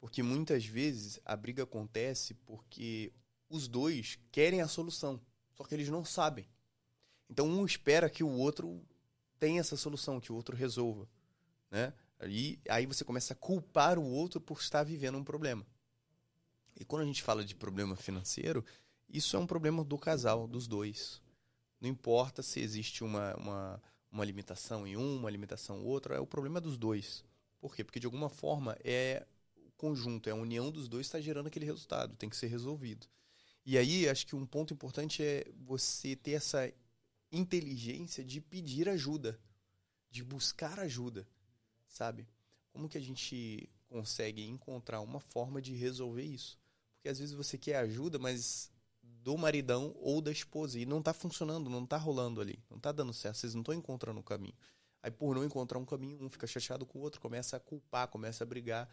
porque 0.00 0.20
muitas 0.20 0.66
vezes 0.66 1.20
a 1.24 1.36
briga 1.36 1.62
acontece 1.62 2.34
porque 2.34 3.12
os 3.48 3.68
dois 3.68 4.18
querem 4.32 4.60
a 4.60 4.66
solução, 4.66 5.20
só 5.54 5.62
que 5.62 5.76
eles 5.76 5.88
não 5.88 6.04
sabem. 6.04 6.48
Então 7.30 7.46
um 7.46 7.64
espera 7.64 8.10
que 8.10 8.24
o 8.24 8.32
outro 8.32 8.84
tenha 9.38 9.60
essa 9.60 9.76
solução, 9.76 10.18
que 10.18 10.32
o 10.32 10.34
outro 10.34 10.56
resolva, 10.56 11.08
né? 11.70 11.94
E 12.26 12.58
aí 12.68 12.86
você 12.86 13.04
começa 13.04 13.32
a 13.32 13.36
culpar 13.36 13.98
o 13.98 14.04
outro 14.04 14.40
por 14.40 14.58
estar 14.58 14.82
vivendo 14.82 15.18
um 15.18 15.24
problema. 15.24 15.64
E 16.78 16.84
quando 16.84 17.02
a 17.02 17.06
gente 17.06 17.22
fala 17.22 17.44
de 17.44 17.54
problema 17.54 17.96
financeiro, 17.96 18.64
isso 19.08 19.36
é 19.36 19.38
um 19.38 19.46
problema 19.46 19.84
do 19.84 19.98
casal, 19.98 20.46
dos 20.46 20.66
dois. 20.66 21.22
Não 21.80 21.88
importa 21.88 22.42
se 22.42 22.60
existe 22.60 23.04
uma, 23.04 23.34
uma, 23.36 23.82
uma 24.10 24.24
limitação 24.24 24.86
em 24.86 24.96
um, 24.96 25.16
uma 25.16 25.30
limitação 25.30 25.78
em 25.78 25.84
outro, 25.84 26.14
é 26.14 26.20
o 26.20 26.26
problema 26.26 26.60
dos 26.60 26.76
dois. 26.76 27.24
Por 27.60 27.74
quê? 27.74 27.84
Porque 27.84 28.00
de 28.00 28.06
alguma 28.06 28.28
forma 28.28 28.76
é 28.84 29.26
o 29.56 29.70
conjunto, 29.76 30.28
é 30.28 30.32
a 30.32 30.36
união 30.36 30.70
dos 30.70 30.88
dois 30.88 31.06
está 31.06 31.20
gerando 31.20 31.46
aquele 31.46 31.66
resultado, 31.66 32.16
tem 32.16 32.28
que 32.28 32.36
ser 32.36 32.48
resolvido. 32.48 33.06
E 33.64 33.76
aí 33.76 34.08
acho 34.08 34.26
que 34.26 34.34
um 34.36 34.46
ponto 34.46 34.72
importante 34.72 35.22
é 35.22 35.44
você 35.56 36.16
ter 36.16 36.32
essa 36.32 36.72
inteligência 37.30 38.24
de 38.24 38.40
pedir 38.40 38.88
ajuda, 38.88 39.38
de 40.10 40.24
buscar 40.24 40.78
ajuda, 40.80 41.26
sabe? 41.88 42.28
Como 42.72 42.88
que 42.88 42.98
a 42.98 43.00
gente 43.00 43.68
consegue 43.88 44.46
encontrar 44.46 45.00
uma 45.00 45.20
forma 45.20 45.60
de 45.60 45.74
resolver 45.74 46.22
isso? 46.22 46.58
Porque 46.94 47.08
às 47.08 47.18
vezes 47.18 47.34
você 47.34 47.56
quer 47.58 47.76
ajuda, 47.76 48.18
mas 48.18 48.70
do 49.02 49.36
maridão 49.36 49.94
ou 50.00 50.20
da 50.20 50.30
esposa. 50.30 50.78
E 50.78 50.86
não 50.86 51.02
tá 51.02 51.12
funcionando, 51.12 51.68
não 51.68 51.84
tá 51.84 51.96
rolando 51.96 52.40
ali. 52.40 52.62
Não 52.70 52.78
tá 52.78 52.92
dando 52.92 53.12
certo. 53.12 53.36
Vocês 53.36 53.54
não 53.54 53.62
estão 53.62 53.74
encontrando 53.74 54.20
o 54.20 54.22
caminho. 54.22 54.54
Aí, 55.02 55.10
por 55.10 55.34
não 55.34 55.44
encontrar 55.44 55.78
um 55.78 55.84
caminho, 55.84 56.22
um 56.22 56.28
fica 56.28 56.46
chateado 56.46 56.84
com 56.84 56.98
o 56.98 57.02
outro, 57.02 57.20
começa 57.20 57.56
a 57.56 57.60
culpar, 57.60 58.08
começa 58.08 58.44
a 58.44 58.46
brigar. 58.46 58.88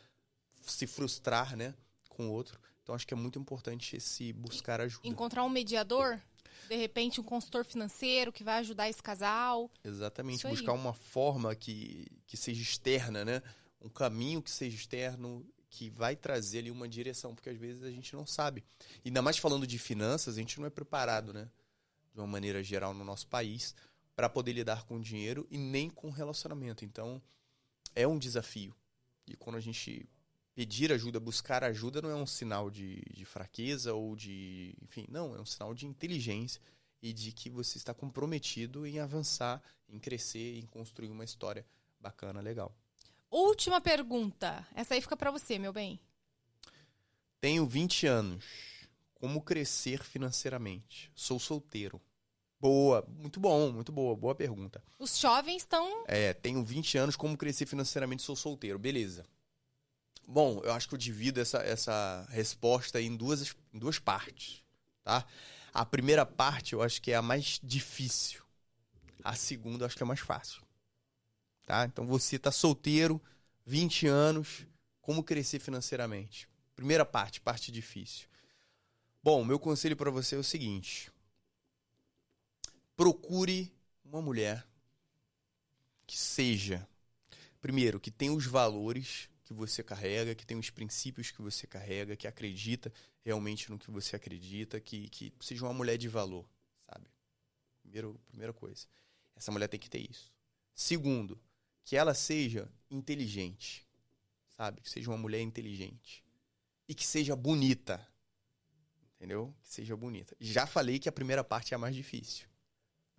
se 0.62 0.88
frustrar, 0.88 1.56
né, 1.56 1.75
com 2.10 2.28
o 2.28 2.32
outro. 2.32 2.60
Então 2.82 2.96
acho 2.96 3.06
que 3.06 3.14
é 3.14 3.18
muito 3.18 3.40
importante 3.40 3.96
esse 3.96 4.32
buscar 4.34 4.80
ajuda. 4.82 5.08
Encontrar 5.08 5.44
um 5.44 5.50
mediador, 5.50 6.22
de 6.68 6.76
repente 6.76 7.22
um 7.22 7.24
consultor 7.24 7.66
financeiro 7.66 8.32
que 8.32 8.44
vai 8.44 8.60
ajudar 8.60 8.90
esse 8.90 9.02
casal. 9.02 9.70
Exatamente, 9.84 10.48
buscar 10.48 10.74
uma 10.74 10.94
forma 10.94 11.56
que, 11.56 12.08
que 12.26 12.38
seja 12.38 12.62
externa, 12.62 13.24
né? 13.24 13.42
Um 13.82 13.90
caminho 13.90 14.42
que 14.42 14.50
seja 14.50 14.76
externo, 14.76 15.46
que 15.70 15.90
vai 15.90 16.16
trazer 16.16 16.60
ali 16.60 16.72
uma 16.72 16.88
direção, 16.88 17.36
porque 17.36 17.50
às 17.50 17.58
vezes 17.58 17.84
a 17.84 17.92
gente 17.92 18.16
não 18.16 18.26
sabe. 18.26 18.64
E 19.04 19.10
ainda 19.10 19.22
mais 19.22 19.38
falando 19.38 19.68
de 19.68 19.78
finanças, 19.78 20.36
a 20.36 20.40
gente 20.40 20.60
não 20.60 20.68
é 20.68 20.70
preparado, 20.70 21.34
né? 21.34 21.50
De 22.14 22.20
uma 22.20 22.28
maneira 22.28 22.64
geral 22.64 22.94
no 22.94 23.04
nosso 23.04 23.28
país, 23.28 23.76
para 24.16 24.30
poder 24.30 24.54
lidar 24.54 24.86
com 24.86 25.00
dinheiro 25.00 25.46
e 25.52 25.58
nem 25.58 25.90
com 25.90 26.10
relacionamento. 26.10 26.86
Então, 26.86 27.22
é 27.94 28.08
um 28.08 28.18
desafio. 28.18 28.74
E 29.28 29.36
quando 29.36 29.58
a 29.58 29.60
gente 29.60 30.08
pedir 30.56 30.92
ajuda, 30.92 31.20
buscar 31.20 31.64
ajuda, 31.64 32.02
não 32.02 32.10
é 32.10 32.16
um 32.16 32.26
sinal 32.26 32.72
de, 32.72 33.02
de 33.14 33.26
fraqueza 33.26 33.94
ou 33.94 34.16
de. 34.16 34.74
Enfim, 34.82 35.06
não, 35.10 35.36
é 35.36 35.42
um 35.42 35.46
sinal 35.46 35.76
de 35.76 35.86
inteligência 35.86 36.62
e 37.02 37.14
de 37.14 37.32
que 37.32 37.50
você 37.50 37.78
está 37.78 37.94
comprometido 37.94 38.88
em 38.88 38.98
avançar, 39.00 39.62
em 39.88 40.00
crescer, 40.00 40.58
em 40.58 40.66
construir 40.66 41.12
uma 41.12 41.26
história 41.26 41.66
bacana, 42.00 42.40
legal. 42.40 42.74
Última 43.30 43.82
pergunta. 43.82 44.66
Essa 44.74 44.94
aí 44.94 45.02
fica 45.02 45.18
para 45.18 45.30
você, 45.30 45.60
meu 45.60 45.74
bem. 45.74 46.00
Tenho 47.42 47.68
20 47.68 48.08
anos. 48.08 48.46
Como 49.14 49.42
crescer 49.42 50.04
financeiramente? 50.04 51.12
Sou 51.14 51.40
solteiro. 51.40 52.02
Boa, 52.60 53.06
muito 53.08 53.40
bom, 53.40 53.72
muito 53.72 53.92
boa, 53.92 54.16
boa 54.16 54.34
pergunta. 54.34 54.82
Os 54.98 55.20
jovens 55.20 55.58
estão. 55.58 56.06
É, 56.08 56.34
tenho 56.34 56.64
20 56.64 56.98
anos, 56.98 57.16
como 57.16 57.38
crescer 57.38 57.66
financeiramente, 57.66 58.24
sou 58.24 58.36
solteiro, 58.36 58.80
beleza. 58.80 59.26
Bom, 60.27 60.62
eu 60.63 60.74
acho 60.74 60.88
que 60.88 60.96
eu 60.96 61.00
divido 61.00 61.39
essa, 61.39 61.60
essa 61.60 62.25
resposta 62.29 63.00
em 63.01 63.15
duas, 63.15 63.55
em 63.74 63.77
duas 63.77 64.00
partes, 64.00 64.63
tá? 65.03 65.25
A 65.74 65.86
primeira 65.86 66.25
parte 66.25 66.74
eu 66.74 66.82
acho 66.82 67.01
que 67.01 67.12
é 67.12 67.15
a 67.15 67.22
mais 67.22 67.60
difícil. 67.62 68.41
A 69.24 69.36
segunda 69.36 69.84
eu 69.84 69.88
acho 69.88 69.96
que 69.96 70.03
é 70.03 70.05
mais 70.05 70.22
fácil. 70.22 70.62
Tá? 71.65 71.86
Então 71.86 72.05
você 72.08 72.39
tá 72.39 72.51
solteiro, 72.51 73.22
20 73.65 74.08
anos, 74.08 74.65
como 75.01 75.24
crescer 75.24 75.60
financeiramente? 75.60 76.48
Primeira 76.75 77.05
parte, 77.05 77.41
parte 77.41 77.72
difícil. 77.72 78.27
Bom, 79.22 79.44
meu 79.44 79.60
conselho 79.60 79.96
para 79.98 80.12
você 80.12 80.36
é 80.36 80.38
o 80.38 80.44
seguinte: 80.44 81.12
procure 82.96 83.74
uma 84.03 84.22
mulher 84.22 84.65
que 86.08 86.17
seja, 86.17 86.88
primeiro, 87.60 88.00
que 88.00 88.12
tenha 88.12 88.32
os 88.32 88.46
valores 88.46 89.29
que 89.46 89.54
você 89.54 89.84
carrega, 89.84 90.36
que 90.36 90.46
tenha 90.46 90.60
os 90.60 90.72
princípios 90.72 91.30
que 91.30 91.42
você 91.42 91.68
carrega, 91.68 92.16
que 92.16 92.28
acredita 92.28 92.92
realmente 93.24 93.70
no 93.70 93.78
que 93.78 93.92
você 93.92 94.16
acredita, 94.16 94.82
que, 94.82 95.08
que 95.10 95.32
seja 95.40 95.64
uma 95.66 95.74
mulher 95.74 95.98
de 95.98 96.10
valor, 96.10 96.46
sabe? 96.90 97.08
Primeiro, 97.82 98.20
primeira 98.28 98.52
coisa. 98.52 98.88
Essa 99.36 99.52
mulher 99.52 99.68
tem 99.68 99.80
que 99.80 99.90
ter 99.90 100.10
isso. 100.10 100.34
Segundo, 100.74 101.40
que 101.84 101.96
ela 101.96 102.16
seja 102.16 102.68
inteligente, 102.90 103.86
sabe? 104.58 104.82
Que 104.82 104.90
seja 104.90 105.12
uma 105.12 105.18
mulher 105.18 105.42
inteligente. 105.42 106.24
E 106.88 106.96
que 106.96 107.06
seja 107.06 107.36
bonita. 107.36 108.06
Entendeu? 109.16 109.54
Que 109.62 109.70
seja 109.70 109.96
bonita. 109.96 110.36
Já 110.40 110.66
falei 110.66 110.98
que 110.98 111.08
a 111.08 111.12
primeira 111.12 111.44
parte 111.44 111.74
é 111.74 111.75
a 111.75 111.80
mais 111.80 111.96
difícil. 111.96 112.48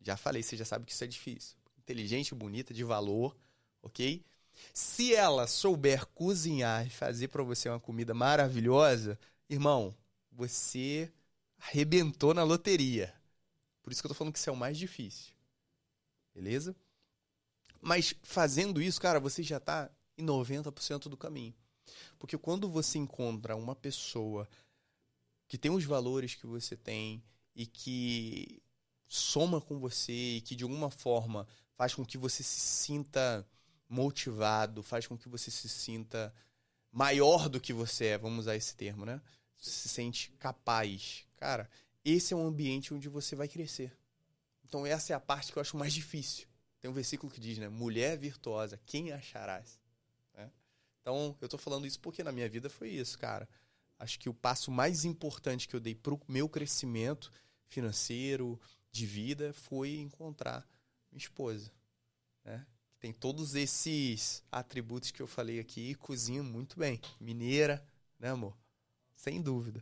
Já 0.03 0.17
falei, 0.17 0.43
você 0.43 0.57
já 0.57 0.65
sabe 0.65 0.85
que 0.85 0.93
isso 0.93 1.05
é 1.05 1.07
difícil. 1.07 1.57
Inteligente, 1.79 2.35
bonita, 2.35 2.75
de 2.75 2.83
valor, 2.83 3.37
ok? 3.81 4.25
Se 4.73 5.15
ela 5.15 5.47
souber 5.47 6.07
cozinhar 6.07 6.87
e 6.87 6.91
fazer 6.91 7.29
para 7.29 7.43
você 7.43 7.69
uma 7.69 7.81
comida 7.81 8.15
maravilhosa, 8.15 9.19
irmão, 9.49 9.95
você 10.31 11.11
arrebentou 11.59 12.35
na 12.35 12.43
loteria. 12.43 13.15
Por 13.83 13.93
isso 13.93 14.03
que 14.03 14.07
eu 14.07 14.11
tô 14.11 14.15
falando 14.15 14.33
que 14.33 14.39
isso 14.39 14.51
é 14.51 14.53
o 14.53 14.57
mais 14.57 14.77
difícil. 14.77 15.33
Beleza? 16.35 16.77
Mas 17.81 18.15
fazendo 18.23 18.83
isso, 18.83 19.01
cara, 19.01 19.21
você 19.21 19.43
já 19.43 19.61
tá 19.61 19.91
em 20.19 20.25
90% 20.25 21.09
do 21.09 21.17
caminho. 21.17 21.55
Porque 22.19 22.37
quando 22.37 22.69
você 22.69 22.99
encontra 22.99 23.57
uma 23.57 23.75
pessoa 23.75 24.49
que 25.49 25.57
tem 25.57 25.71
os 25.71 25.85
valores 25.85 26.35
que 26.35 26.47
você 26.47 26.77
tem 26.77 27.23
e 27.55 27.67
que 27.67 28.61
soma 29.07 29.61
com 29.61 29.79
você 29.79 30.37
e 30.37 30.41
que 30.41 30.57
de 30.57 30.65
alguma 30.65 30.91
forma 30.91 31.47
faz 31.77 31.95
com 31.95 32.05
que 32.05 32.19
você 32.19 32.43
se 32.43 32.59
sinta 32.59 33.47
motivado, 33.89 34.83
faz 34.83 35.07
com 35.07 35.17
que 35.17 35.29
você 35.29 35.51
se 35.51 35.69
sinta 35.69 36.35
maior 36.91 37.49
do 37.49 37.61
que 37.61 37.73
você 37.73 38.07
é, 38.07 38.19
vamos 38.19 38.41
usar 38.41 38.57
esse 38.57 38.75
termo, 38.75 39.05
né? 39.05 39.21
Se 39.59 39.89
sente 39.89 40.33
capaz. 40.33 41.27
Cara, 41.37 41.69
esse 42.05 42.33
é 42.33 42.37
um 42.37 42.47
ambiente 42.47 42.95
onde 42.95 43.09
você 43.09 43.37
vai 43.37 43.49
crescer. 43.49 43.97
Então 44.65 44.87
essa 44.87 45.13
é 45.13 45.17
a 45.17 45.21
parte 45.21 45.53
que 45.53 45.59
eu 45.59 45.61
acho 45.61 45.77
mais 45.77 45.93
difícil. 45.93 46.47
Tem 46.81 46.91
um 46.91 46.95
versículo 46.95 47.33
que 47.33 47.41
diz, 47.41 47.59
né? 47.59 47.69
Mulher 47.69 48.17
virtuosa, 48.17 48.81
quem 48.87 49.13
acharás? 49.13 49.81
Né? 50.35 50.51
Então, 51.01 51.37
eu 51.41 51.49
tô 51.49 51.59
falando 51.59 51.87
isso 51.87 52.01
porque 52.01 52.23
na 52.23 52.33
minha 52.33 52.49
vida 52.49 52.69
foi 52.69 52.91
isso, 52.91 53.19
cara. 53.19 53.49
Acho 53.99 54.19
que 54.19 54.29
o 54.29 54.35
passo 54.35 54.71
mais 54.71 55.05
importante 55.05 55.67
que 55.67 55.75
eu 55.75 55.81
dei 55.81 55.95
pro 55.95 56.21
meu 56.29 56.49
crescimento 56.49 57.31
financeiro, 57.67 58.61
de 58.93 59.07
vida, 59.07 59.53
foi 59.53 59.97
encontrar 59.97 60.67
minha 61.11 61.19
esposa, 61.19 61.73
né? 62.45 62.67
Tem 63.07 63.13
todos 63.13 63.55
esses 63.55 64.43
atributos 64.51 65.13
que 65.13 65.23
eu 65.23 65.29
falei 65.29 65.61
aqui 65.61 65.91
e 65.91 65.95
cozinha 65.95 66.43
muito 66.43 66.77
bem. 66.77 67.01
Mineira, 67.21 67.87
né, 68.19 68.31
amor? 68.31 68.53
Sem 69.15 69.41
dúvida. 69.41 69.81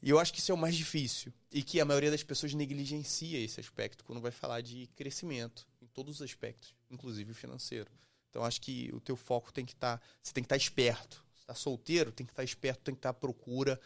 E 0.00 0.08
eu 0.08 0.20
acho 0.20 0.32
que 0.32 0.38
isso 0.38 0.52
é 0.52 0.54
o 0.54 0.58
mais 0.58 0.76
difícil. 0.76 1.32
E 1.50 1.64
que 1.64 1.80
a 1.80 1.84
maioria 1.84 2.12
das 2.12 2.22
pessoas 2.22 2.54
negligencia 2.54 3.40
esse 3.40 3.58
aspecto 3.58 4.04
quando 4.04 4.20
vai 4.20 4.30
falar 4.30 4.60
de 4.60 4.86
crescimento, 4.94 5.66
em 5.82 5.86
todos 5.88 6.20
os 6.20 6.22
aspectos, 6.22 6.72
inclusive 6.88 7.32
o 7.32 7.34
financeiro. 7.34 7.90
Então 8.28 8.44
acho 8.44 8.60
que 8.60 8.88
o 8.92 9.00
teu 9.00 9.16
foco 9.16 9.52
tem 9.52 9.66
que 9.66 9.72
estar. 9.72 9.98
Tá, 9.98 10.04
você 10.22 10.32
tem 10.32 10.44
que 10.44 10.46
estar 10.46 10.54
tá 10.54 10.62
esperto. 10.62 11.24
Se 11.34 11.40
está 11.40 11.54
solteiro, 11.56 12.12
tem 12.12 12.24
que 12.24 12.30
estar 12.30 12.42
tá 12.42 12.44
esperto, 12.44 12.84
tem 12.84 12.94
que 12.94 13.00
estar 13.00 13.10
à 13.10 13.14
procura 13.14 13.80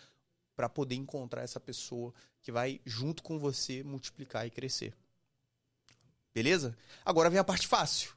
para 0.55 0.68
poder 0.68 0.94
encontrar 0.94 1.40
essa 1.40 1.59
pessoa 1.59 2.12
que 2.42 2.53
vai, 2.53 2.83
junto 2.85 3.23
com 3.23 3.38
você, 3.38 3.83
multiplicar 3.83 4.47
e 4.47 4.51
crescer. 4.51 4.94
Beleza? 6.35 6.77
Agora 7.03 7.31
vem 7.31 7.38
a 7.38 7.44
parte 7.44 7.66
fácil. 7.66 8.12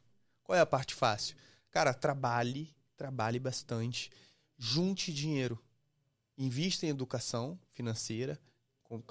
Qual 0.48 0.58
é 0.58 0.62
a 0.62 0.66
parte 0.66 0.96
fácil? 0.96 1.36
Cara, 1.70 1.94
trabalhe, 1.94 2.74
trabalhe 2.96 3.38
bastante, 3.38 4.10
junte 4.58 5.14
dinheiro, 5.14 5.62
invista 6.38 6.86
em 6.86 6.90
educação 6.90 7.60
financeira, 7.74 8.40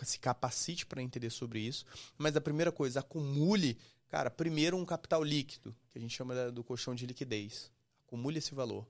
se 0.02 0.18
capacite 0.18 0.86
para 0.86 1.02
entender 1.02 1.28
sobre 1.28 1.60
isso. 1.60 1.84
Mas 2.16 2.34
a 2.34 2.40
primeira 2.40 2.72
coisa, 2.72 3.00
acumule, 3.00 3.78
cara, 4.08 4.30
primeiro 4.30 4.78
um 4.78 4.86
capital 4.86 5.22
líquido, 5.22 5.76
que 5.90 5.98
a 5.98 6.00
gente 6.00 6.16
chama 6.16 6.50
do 6.50 6.64
colchão 6.64 6.94
de 6.94 7.04
liquidez. 7.04 7.70
Acumule 8.06 8.38
esse 8.38 8.54
valor. 8.54 8.88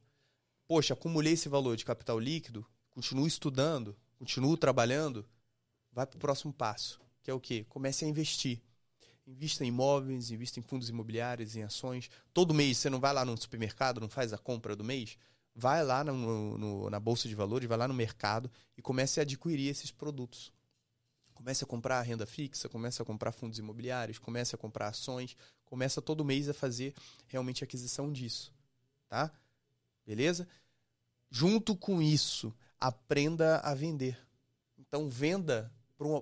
Poxa, 0.68 0.94
acumulei 0.94 1.32
esse 1.32 1.48
valor 1.48 1.76
de 1.76 1.84
capital 1.84 2.16
líquido, 2.16 2.64
continuo 2.90 3.26
estudando, 3.26 3.96
continuo 4.20 4.56
trabalhando, 4.56 5.26
vai 5.90 6.06
para 6.06 6.16
o 6.16 6.20
próximo 6.20 6.52
passo, 6.52 7.00
que 7.24 7.30
é 7.30 7.34
o 7.34 7.40
quê? 7.40 7.66
Comece 7.68 8.04
a 8.04 8.08
investir. 8.08 8.62
Invista 9.26 9.64
em 9.64 9.68
imóveis, 9.68 10.30
invista 10.30 10.60
em 10.60 10.62
fundos 10.62 10.88
imobiliários, 10.88 11.56
em 11.56 11.62
ações. 11.62 12.08
Todo 12.32 12.54
mês 12.54 12.78
você 12.78 12.88
não 12.88 13.00
vai 13.00 13.12
lá 13.12 13.24
no 13.24 13.36
supermercado, 13.36 14.00
não 14.00 14.08
faz 14.08 14.32
a 14.32 14.38
compra 14.38 14.76
do 14.76 14.84
mês? 14.84 15.18
Vai 15.54 15.82
lá 15.82 16.04
no, 16.04 16.56
no, 16.56 16.90
na 16.90 17.00
Bolsa 17.00 17.28
de 17.28 17.34
Valores, 17.34 17.68
vai 17.68 17.76
lá 17.76 17.88
no 17.88 17.94
mercado 17.94 18.50
e 18.76 18.82
comece 18.82 19.18
a 19.18 19.22
adquirir 19.22 19.68
esses 19.68 19.90
produtos. 19.90 20.52
Comece 21.34 21.64
a 21.64 21.66
comprar 21.66 22.00
renda 22.02 22.24
fixa, 22.24 22.68
comece 22.68 23.02
a 23.02 23.04
comprar 23.04 23.32
fundos 23.32 23.58
imobiliários, 23.58 24.18
comece 24.18 24.54
a 24.54 24.58
comprar 24.58 24.88
ações, 24.88 25.36
comece 25.64 26.00
todo 26.00 26.24
mês 26.24 26.48
a 26.48 26.54
fazer 26.54 26.94
realmente 27.26 27.64
aquisição 27.64 28.12
disso. 28.12 28.54
Tá? 29.08 29.30
Beleza? 30.06 30.46
Junto 31.30 31.76
com 31.76 32.00
isso, 32.00 32.54
aprenda 32.80 33.58
a 33.58 33.74
vender. 33.74 34.18
Então, 34.78 35.08
venda 35.08 35.72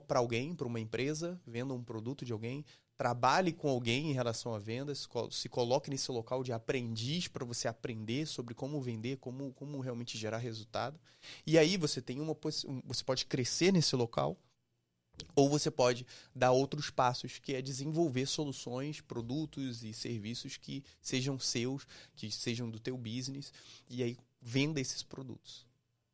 para 0.07 0.19
alguém, 0.19 0.55
para 0.55 0.67
uma 0.67 0.81
empresa, 0.81 1.41
venda 1.47 1.75
um 1.75 1.83
produto 1.83 2.25
de 2.25 2.33
alguém, 2.33 2.65
trabalhe 2.97 3.53
com 3.53 3.69
alguém 3.69 4.11
em 4.11 4.13
relação 4.13 4.55
a 4.55 4.59
vendas, 4.59 5.09
se 5.31 5.49
coloque 5.49 5.91
nesse 5.91 6.11
local 6.13 6.45
de 6.45 6.53
aprendiz 6.53 7.27
para 7.27 7.45
você 7.45 7.67
aprender 7.67 8.27
sobre 8.27 8.55
como 8.55 8.81
vender, 8.81 9.17
como, 9.19 9.53
como 9.53 9.81
realmente 9.81 10.17
gerar 10.17 10.39
resultado. 10.39 10.99
E 11.47 11.59
aí 11.59 11.77
você 11.77 12.01
tem 12.01 12.21
uma 12.21 12.37
você 12.85 13.03
pode 13.05 13.27
crescer 13.27 13.73
nesse 13.73 13.97
local 13.97 14.39
ou 15.35 15.49
você 15.49 15.71
pode 15.71 16.07
dar 16.35 16.53
outros 16.53 16.91
passos, 16.91 17.39
que 17.39 17.55
é 17.55 17.63
desenvolver 17.63 18.27
soluções, 18.27 19.01
produtos 19.01 19.85
e 19.85 19.93
serviços 19.93 20.57
que 20.57 20.85
sejam 21.01 21.39
seus, 21.39 21.87
que 22.15 22.31
sejam 22.31 22.71
do 22.71 22.79
teu 22.79 22.97
business 22.97 23.53
e 23.89 24.03
aí 24.03 24.17
venda 24.41 24.81
esses 24.81 25.03
produtos. 25.03 25.67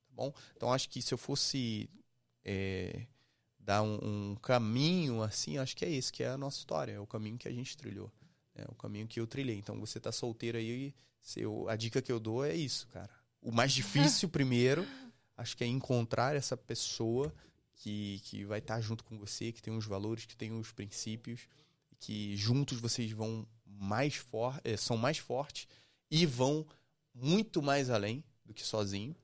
Tá 0.07 0.15
bom? 0.15 0.33
Então 0.57 0.73
acho 0.73 0.89
que 0.89 1.03
se 1.03 1.13
eu 1.13 1.19
fosse 1.19 1.91
é, 2.45 3.07
dar 3.61 3.83
um, 3.83 3.99
um, 4.03 4.37
caminho 4.37 5.23
assim, 5.23 5.59
acho 5.59 5.77
que 5.77 5.85
é 5.85 5.91
esse, 5.91 6.13
que 6.13 6.23
é 6.23 6.31
a 6.31 6.39
nossa 6.39 6.59
história, 6.59 6.93
é 6.93 7.01
o 7.01 7.07
caminho 7.07 7.39
que 7.39 7.47
a 7.47 7.53
gente 7.53 7.77
trilhou. 7.77 8.11
É 8.55 8.65
o 8.69 8.75
caminho 8.75 9.07
que 9.07 9.21
eu 9.21 9.27
trilhei. 9.27 9.57
Então 9.57 9.79
você 9.79 10.01
tá 10.01 10.11
solteiro 10.11 10.59
aí, 10.59 10.95
eu, 11.37 11.69
a 11.69 11.77
dica 11.77 12.03
que 12.03 12.11
eu 12.11 12.19
dou 12.19 12.45
é 12.45 12.55
isso, 12.55 12.89
cara. 12.89 13.11
o 13.41 13.53
mais 13.53 13.73
difícil 13.73 14.29
primeiro, 14.31 14.87
acho 15.37 15.57
que 15.57 15.65
é 15.65 15.67
encontrar 15.67 16.35
essa 16.35 16.57
pessoa 16.57 17.33
que, 17.75 18.21
que 18.25 18.45
vai 18.45 18.59
estar 18.59 18.81
junto 18.81 19.05
com 19.05 19.19
você, 19.19 19.53
que 19.53 19.63
tem 19.63 19.75
os 19.75 19.87
valores, 19.87 20.27
que 20.27 20.37
tem 20.37 20.53
os 20.53 20.73
princípios, 20.73 21.49
que 21.99 22.37
juntos 22.37 22.79
vocês 22.79 23.13
vão 23.13 23.47
mais 23.65 24.17
for, 24.17 24.61
eh, 24.65 24.77
são 24.77 24.97
mais 24.97 25.19
fortes 25.19 25.67
e 26.11 26.27
vão 26.27 26.67
muito 27.15 27.63
mais 27.63 27.89
além 27.89 28.23
do 28.45 28.53
que 28.53 28.67
sozinho. 28.67 29.15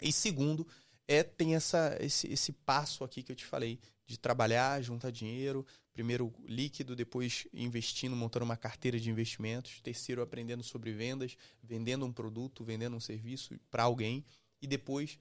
E 0.00 0.12
segundo, 0.12 0.66
é 1.08 1.22
tem 1.22 1.54
essa, 1.54 1.96
esse, 2.00 2.30
esse 2.30 2.52
passo 2.52 3.02
aqui 3.02 3.22
que 3.22 3.32
eu 3.32 3.36
te 3.36 3.46
falei, 3.46 3.80
de 4.06 4.18
trabalhar, 4.18 4.82
juntar 4.82 5.10
dinheiro, 5.10 5.66
primeiro 5.92 6.32
líquido, 6.46 6.94
depois 6.94 7.48
investindo, 7.52 8.14
montando 8.14 8.44
uma 8.44 8.56
carteira 8.56 9.00
de 9.00 9.10
investimentos, 9.10 9.80
terceiro 9.80 10.22
aprendendo 10.22 10.62
sobre 10.62 10.92
vendas, 10.92 11.36
vendendo 11.62 12.04
um 12.04 12.12
produto, 12.12 12.62
vendendo 12.62 12.94
um 12.94 13.00
serviço 13.00 13.58
para 13.70 13.82
alguém 13.84 14.24
e 14.60 14.66
depois 14.66 15.18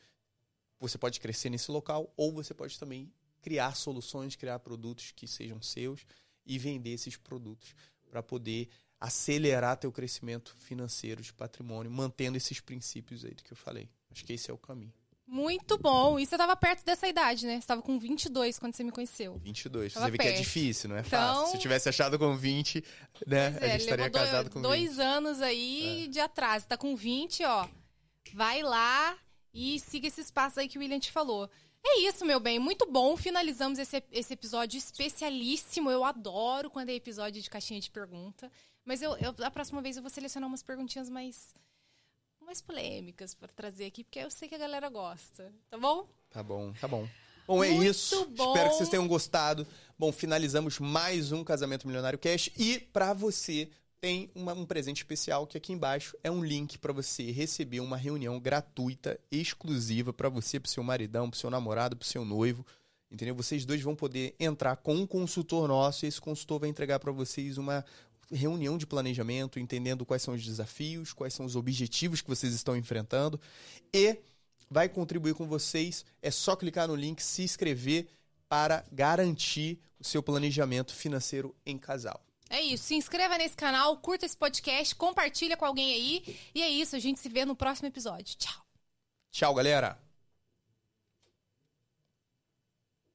você 0.79 0.97
pode 0.97 1.19
crescer 1.19 1.49
nesse 1.49 1.71
local 1.71 2.13
ou 2.15 2.31
você 2.31 2.53
pode 2.53 2.77
também 2.77 3.11
criar 3.41 3.75
soluções, 3.75 4.35
criar 4.35 4.59
produtos 4.59 5.11
que 5.11 5.27
sejam 5.27 5.61
seus 5.61 6.05
e 6.45 6.59
vender 6.59 6.91
esses 6.91 7.15
produtos 7.15 7.73
para 8.09 8.21
poder 8.21 8.69
acelerar 8.99 9.77
teu 9.77 9.91
crescimento 9.91 10.55
financeiro 10.57 11.21
de 11.21 11.33
patrimônio, 11.33 11.91
mantendo 11.91 12.37
esses 12.37 12.59
princípios 12.59 13.23
aí 13.23 13.33
do 13.33 13.43
que 13.43 13.53
eu 13.53 13.57
falei. 13.57 13.89
Acho 14.11 14.25
que 14.25 14.33
esse 14.33 14.49
é 14.49 14.53
o 14.53 14.57
caminho. 14.57 14.93
Muito 15.27 15.77
bom. 15.77 16.17
E 16.17 16.25
você 16.25 16.37
tava 16.37 16.55
perto 16.55 16.85
dessa 16.85 17.05
idade, 17.07 17.45
né? 17.45 17.59
Você 17.59 17.67
tava 17.67 17.81
com 17.81 17.99
22 17.99 18.57
quando 18.57 18.73
você 18.75 18.83
me 18.83 18.91
conheceu. 18.91 19.37
22. 19.39 19.93
Tava 19.93 20.05
você 20.05 20.11
vê 20.11 20.17
que 20.17 20.23
é 20.23 20.31
perto. 20.31 20.41
difícil, 20.41 20.89
não 20.89 20.95
é 20.95 21.01
Então- 21.01 21.09
fácil. 21.43 21.51
Se 21.51 21.57
tivesse 21.59 21.89
achado 21.89 22.17
com 22.17 22.35
20, 22.37 22.83
né, 23.25 23.51
Pois 23.51 23.61
a 23.63 23.65
é, 23.67 23.71
gente 23.71 23.81
estaria 23.81 24.09
casado 24.09 24.43
dois, 24.45 24.53
com 24.53 24.61
dois 24.61 24.89
20. 24.91 25.01
anos 25.01 25.41
aí 25.41 26.07
de 26.09 26.19
atraso. 26.21 26.65
Tá 26.65 26.77
com 26.77 26.95
20, 26.95 27.43
ó. 27.43 27.67
Vai 28.33 28.61
lá 28.63 29.17
e 29.53 29.79
siga 29.81 30.07
esses 30.07 30.31
passos 30.31 30.59
aí 30.59 30.67
que 30.69 30.77
o 30.77 30.81
William 30.81 30.99
te 30.99 31.11
falou. 31.11 31.49
É 31.85 31.99
isso, 32.01 32.25
meu 32.25 32.39
bem. 32.39 32.57
Muito 32.57 32.85
bom. 32.89 33.15
Finalizamos 33.17 33.79
esse, 33.79 34.01
esse 34.11 34.33
episódio 34.33 34.77
especialíssimo. 34.77 35.91
Eu 35.91 36.03
adoro 36.05 36.69
quando 36.69 36.89
é 36.89 36.93
episódio 36.93 37.41
de 37.41 37.49
caixinha 37.49 37.79
de 37.79 37.91
pergunta. 37.91 38.49
Mas 38.85 39.01
eu, 39.01 39.15
eu- 39.17 39.35
a 39.45 39.51
próxima 39.51 39.81
vez 39.81 39.97
eu 39.97 40.01
vou 40.01 40.09
selecionar 40.09 40.47
umas 40.47 40.63
perguntinhas 40.63 41.09
mais, 41.09 41.53
mais 42.47 42.61
polêmicas 42.61 43.33
pra 43.35 43.49
trazer 43.49 43.87
aqui, 43.87 44.05
porque 44.05 44.19
eu 44.19 44.31
sei 44.31 44.47
que 44.47 44.55
a 44.55 44.57
galera 44.57 44.87
gosta. 44.89 45.51
Tá 45.69 45.77
bom? 45.77 46.07
Tá 46.29 46.41
bom, 46.41 46.71
tá 46.79 46.87
bom. 46.87 47.05
Bom, 47.45 47.61
é 47.61 47.71
Muito 47.71 47.89
isso. 47.91 48.25
bom. 48.27 48.53
Espero 48.53 48.69
que 48.69 48.75
vocês 48.77 48.87
tenham 48.89 49.05
gostado. 49.05 49.67
Bom, 49.99 50.13
finalizamos 50.13 50.79
mais 50.79 51.33
um 51.33 51.43
Casamento 51.43 51.85
Milionário 51.85 52.17
Cash. 52.17 52.49
E 52.57 52.79
pra 52.79 53.13
você, 53.13 53.69
tem 53.99 54.31
uma- 54.33 54.53
um 54.53 54.65
presente 54.65 54.97
especial 54.99 55.45
que 55.45 55.57
aqui 55.57 55.73
embaixo 55.73 56.15
é 56.23 56.31
um 56.31 56.41
link 56.43 56.77
pra 56.77 56.93
você 56.93 57.31
receber 57.31 57.81
uma 57.81 57.97
reunião 57.97 58.39
gratuita, 58.39 59.19
exclusiva 59.29 60.13
pra 60.13 60.29
você, 60.29 60.57
pro 60.57 60.71
seu 60.71 60.83
maridão, 60.83 61.29
pro 61.29 61.37
seu 61.39 61.49
namorado, 61.49 61.97
pro 61.97 62.07
seu 62.07 62.23
noivo. 62.23 62.65
Entendeu? 63.11 63.35
Vocês 63.35 63.65
dois 63.65 63.81
vão 63.81 63.95
poder 63.95 64.35
entrar 64.39 64.75
com 64.77 64.93
um 64.95 65.05
consultor 65.07 65.67
nosso 65.67 66.05
e 66.05 66.09
esse 66.09 66.19
consultor 66.19 66.59
vai 66.59 66.69
entregar 66.69 66.99
pra 66.99 67.11
vocês 67.11 67.57
uma 67.57 67.83
reunião 68.31 68.77
de 68.77 68.85
planejamento, 68.85 69.59
entendendo 69.59 70.05
quais 70.05 70.21
são 70.21 70.33
os 70.33 70.43
desafios, 70.43 71.13
quais 71.13 71.33
são 71.33 71.45
os 71.45 71.55
objetivos 71.55 72.21
que 72.21 72.29
vocês 72.29 72.53
estão 72.53 72.75
enfrentando 72.75 73.39
e 73.93 74.17
vai 74.69 74.89
contribuir 74.89 75.33
com 75.33 75.47
vocês. 75.47 76.05
É 76.21 76.31
só 76.31 76.55
clicar 76.55 76.87
no 76.87 76.95
link, 76.95 77.21
se 77.21 77.43
inscrever 77.43 78.07
para 78.49 78.85
garantir 78.91 79.79
o 79.99 80.03
seu 80.03 80.21
planejamento 80.21 80.93
financeiro 80.93 81.55
em 81.65 81.77
casal. 81.77 82.21
É 82.49 82.61
isso. 82.61 82.85
Se 82.85 82.95
inscreva 82.95 83.37
nesse 83.37 83.55
canal, 83.55 83.97
curta 83.97 84.25
esse 84.25 84.37
podcast, 84.37 84.95
compartilha 84.95 85.57
com 85.57 85.65
alguém 85.65 85.93
aí. 85.93 86.39
E 86.55 86.61
é 86.61 86.69
isso. 86.69 86.95
A 86.95 86.99
gente 86.99 87.19
se 87.19 87.27
vê 87.29 87.45
no 87.45 87.55
próximo 87.55 87.87
episódio. 87.87 88.35
Tchau. 88.37 88.65
Tchau, 89.31 89.53
galera! 89.53 90.06